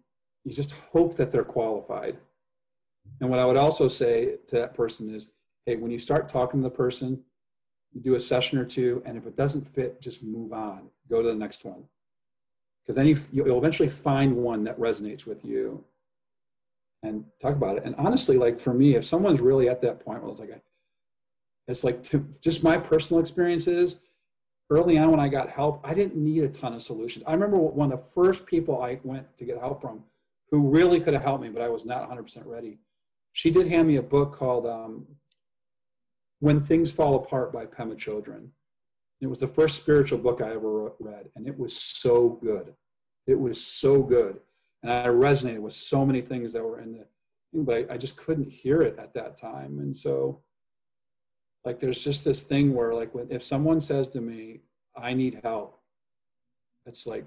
[0.43, 2.17] You just hope that they're qualified.
[3.19, 5.33] And what I would also say to that person is,
[5.65, 7.23] hey, when you start talking to the person,
[8.01, 10.89] do a session or two, and if it doesn't fit, just move on.
[11.09, 11.85] Go to the next one.
[12.85, 15.83] Because then you, you'll eventually find one that resonates with you
[17.01, 17.83] and talk about it.
[17.83, 20.61] And honestly, like for me, if someone's really at that point where it's like,
[21.67, 24.01] it's like to, just my personal experiences.
[24.69, 27.23] Early on, when I got help, I didn't need a ton of solutions.
[27.27, 30.03] I remember one of the first people I went to get help from,
[30.49, 32.79] who really could have helped me, but I was not 100% ready.
[33.33, 35.05] She did hand me a book called um,
[36.39, 38.49] "When Things Fall Apart" by Pema Chodron.
[39.21, 42.73] It was the first spiritual book I ever read, and it was so good.
[43.27, 44.39] It was so good
[44.85, 47.05] and I resonated with so many things that were in the
[47.53, 49.79] but I, I, just couldn't hear it at that time.
[49.79, 50.41] And so,
[51.63, 54.59] like, there's just this thing where, like, when, if someone says to me,
[54.95, 55.79] I need help,
[56.85, 57.25] it's like,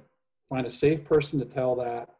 [0.50, 2.10] find a safe person to tell that,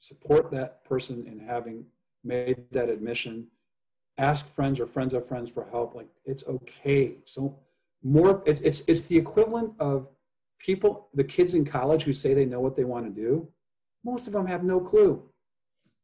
[0.00, 1.86] support that person in having
[2.24, 3.46] made that admission,
[4.18, 5.94] ask friends or friends of friends for help.
[5.94, 7.18] Like, it's okay.
[7.26, 7.60] So,
[8.02, 10.08] more, it's, it's, it's the equivalent of
[10.58, 13.48] people, the kids in college who say they know what they want to do
[14.04, 15.22] most of them have no clue.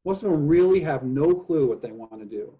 [0.05, 2.55] Most of them really have no clue what they want to do.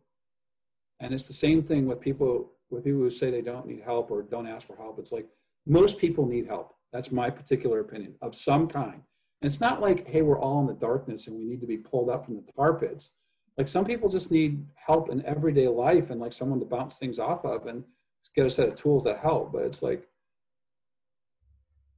[1.01, 4.11] And it's the same thing with people with people who say they don't need help
[4.11, 4.99] or don't ask for help.
[4.99, 5.27] It's like
[5.67, 6.75] most people need help.
[6.93, 9.03] That's my particular opinion of some kind.
[9.41, 11.79] And it's not like, hey, we're all in the darkness and we need to be
[11.79, 13.15] pulled up from the tar pits.
[13.57, 17.19] Like some people just need help in everyday life and like someone to bounce things
[17.19, 17.85] off of and
[18.35, 19.53] get a set of tools that help.
[19.53, 20.09] But it's like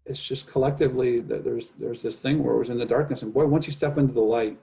[0.06, 3.32] it's just collectively that there's there's this thing where it was in the darkness and
[3.32, 4.58] boy once you step into the light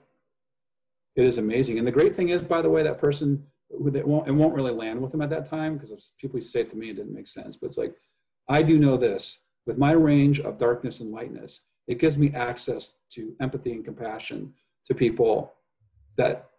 [1.16, 4.28] it is amazing and the great thing is by the way that person it won't,
[4.28, 6.96] it won't really land with them at that time because people say to me it
[6.96, 7.96] didn't make sense but it's like
[8.50, 13.00] i do know this with my range of darkness and lightness it gives me access
[13.10, 14.54] to empathy and compassion
[14.86, 15.54] to people
[16.18, 16.50] that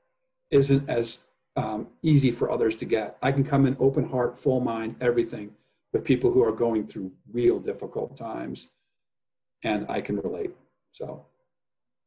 [0.51, 1.28] isn't as
[1.59, 5.51] um, easy for others to get i can come in open heart full mind everything
[5.93, 8.73] with people who are going through real difficult times
[9.65, 10.53] and I can relate.
[10.93, 11.27] So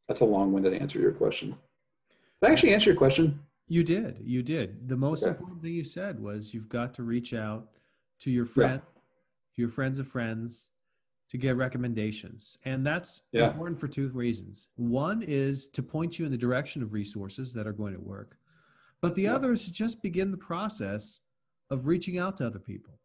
[0.07, 1.49] that's a long-winded answer to your question.
[2.41, 3.40] Did I actually answer your question?
[3.68, 4.22] You did.
[4.23, 4.88] You did.
[4.90, 5.32] The most okay.
[5.32, 7.68] important thing you said was you've got to reach out
[8.19, 9.02] to your friend, yeah.
[9.56, 10.72] to your friends of friends,
[11.30, 12.57] to get recommendations.
[12.65, 13.48] And that's yeah.
[13.48, 14.69] important for two reasons.
[14.76, 18.38] One is to point you in the direction of resources that are going to work.
[19.02, 19.36] But the yeah.
[19.36, 21.22] other is to just begin the process
[21.69, 22.99] of reaching out to other people.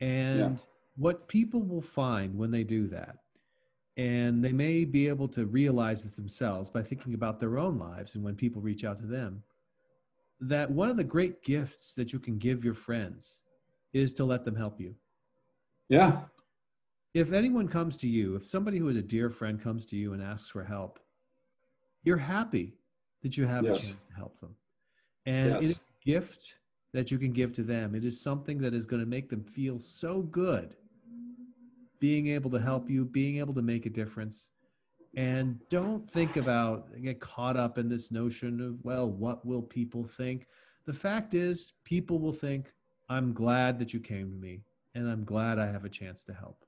[0.00, 0.64] And
[0.96, 3.18] what people will find when they do that
[3.96, 8.14] and they may be able to realize it themselves by thinking about their own lives
[8.14, 9.42] and when people reach out to them
[10.40, 13.42] that one of the great gifts that you can give your friends
[13.94, 14.94] is to let them help you
[15.88, 16.20] yeah
[17.14, 20.12] if anyone comes to you if somebody who is a dear friend comes to you
[20.12, 20.98] and asks for help
[22.02, 22.74] you're happy
[23.22, 23.82] that you have yes.
[23.82, 24.54] a chance to help them
[25.26, 25.70] and yes.
[25.70, 26.58] it's a gift
[26.92, 29.44] that you can give to them it is something that is going to make them
[29.44, 30.76] feel so good
[31.98, 34.50] being able to help you, being able to make a difference.
[35.16, 40.04] And don't think about, get caught up in this notion of, well, what will people
[40.04, 40.46] think?
[40.84, 42.72] The fact is, people will think,
[43.08, 44.62] I'm glad that you came to me,
[44.94, 46.58] and I'm glad I have a chance to help.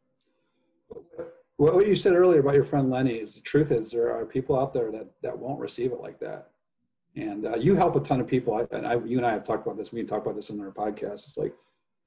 [1.56, 4.59] What you said earlier about your friend Lenny is the truth is there are people
[4.59, 6.51] out there that, that won't receive it like that.
[7.16, 8.66] And uh, you help a ton of people.
[8.70, 9.93] and I, you and I have talked about this.
[9.93, 11.26] We can talk about this in our podcast.
[11.26, 11.55] It's like,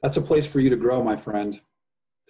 [0.02, 1.60] that's a place for you to grow, my friend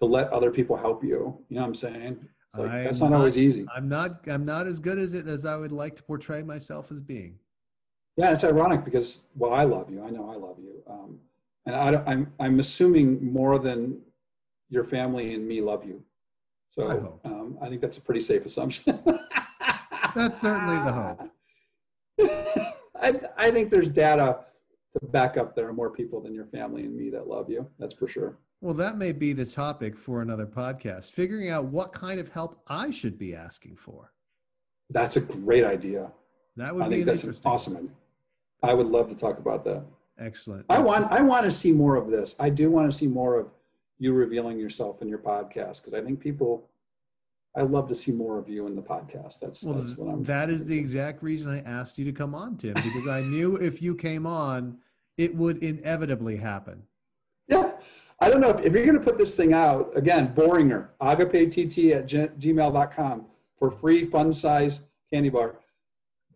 [0.02, 1.38] to let other people help you.
[1.49, 2.27] You know what I'm saying?
[2.57, 3.65] Like, that's not, not, always easy.
[3.73, 4.27] I'm not.
[4.27, 7.39] I'm not as good as it as I would like to portray myself as being.
[8.18, 10.03] Yeah, it's ironic because well, I love you.
[10.03, 11.19] I know I love you, um,
[11.65, 14.02] and I, am I'm, I'm assuming more than
[14.69, 16.03] your family and me love you.
[16.72, 18.99] So I, um, I think that's a pretty safe assumption.
[20.15, 21.30] that's certainly the hope.
[23.02, 24.40] I, I think there's data
[24.94, 27.68] to back up there are more people than your family and me that love you.
[27.80, 28.38] That's for sure.
[28.60, 32.61] Well, that may be the topic for another podcast, figuring out what kind of help
[32.68, 34.14] I should be asking for.
[34.91, 36.11] That's a great idea.
[36.57, 37.90] That would I be think that's an awesome idea.
[38.61, 39.84] I would love to talk about that.
[40.19, 40.65] Excellent.
[40.69, 42.36] I want I want to see more of this.
[42.40, 43.48] I do want to see more of
[43.98, 46.69] you revealing yourself in your podcast because I think people
[47.56, 49.40] I love to see more of you in the podcast.
[49.41, 50.23] That's, well, that's what I'm.
[50.23, 53.56] That is the exact reason I asked you to come on, Tim, because I knew
[53.61, 54.78] if you came on,
[55.18, 56.84] it would inevitably happen.
[57.48, 57.73] Yeah.
[58.22, 61.91] I don't know if, if you're going to put this thing out again, Boringer agape.tt
[61.91, 63.26] at gmail.com
[63.57, 65.60] for free fun size candy bar.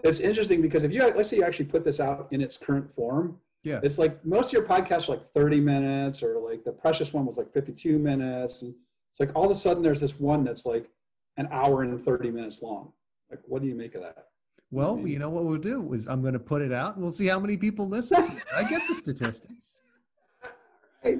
[0.03, 2.91] It's interesting because if you, let's say you actually put this out in its current
[2.91, 6.71] form, yeah, it's like most of your podcasts are like 30 minutes or like the
[6.71, 8.61] precious one was like 52 minutes.
[8.61, 8.75] And
[9.11, 10.89] it's like all of a sudden there's this one that's like
[11.37, 12.91] an hour and 30 minutes long.
[13.29, 14.27] Like, what do you make of that?
[14.71, 17.11] Well, you know what we'll do is I'm going to put it out and we'll
[17.11, 18.23] see how many people listen.
[18.57, 19.83] I get the statistics.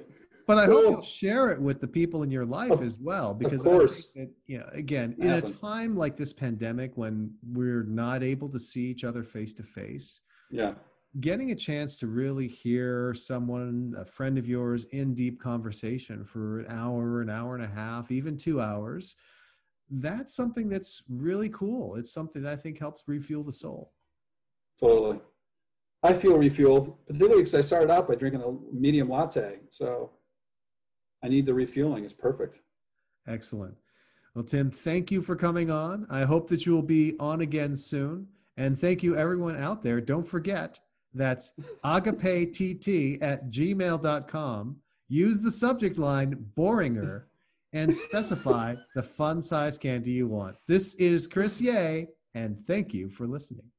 [0.48, 3.66] But I hope you'll share it with the people in your life as well, because
[3.66, 8.22] of course, that, you know, again, in a time like this pandemic when we're not
[8.22, 10.22] able to see each other face to face,
[10.52, 10.76] yeah,
[11.20, 16.60] getting a chance to really hear someone, a friend of yours, in deep conversation for
[16.60, 19.16] an hour, an hour and a half, even two hours,
[19.90, 21.96] that's something that's really cool.
[21.96, 23.94] It's something that I think helps refuel the soul.
[24.80, 25.20] Totally.
[26.04, 29.60] I feel refueled, particularly because I started out by drinking a medium latte.
[29.72, 30.12] So
[31.24, 32.06] I need the refueling.
[32.06, 32.62] It's perfect.
[33.28, 33.76] Excellent.
[34.36, 36.06] Well, Tim, thank you for coming on.
[36.10, 38.28] I hope that you will be on again soon.
[38.58, 40.00] And thank you, everyone out there.
[40.00, 40.80] Don't forget
[41.14, 44.78] that's agapett at gmail.com.
[45.08, 47.24] Use the subject line Boehringer
[47.76, 50.56] and specify the fun size candy you want.
[50.66, 53.70] This is Chris Yeh, and thank you for listening.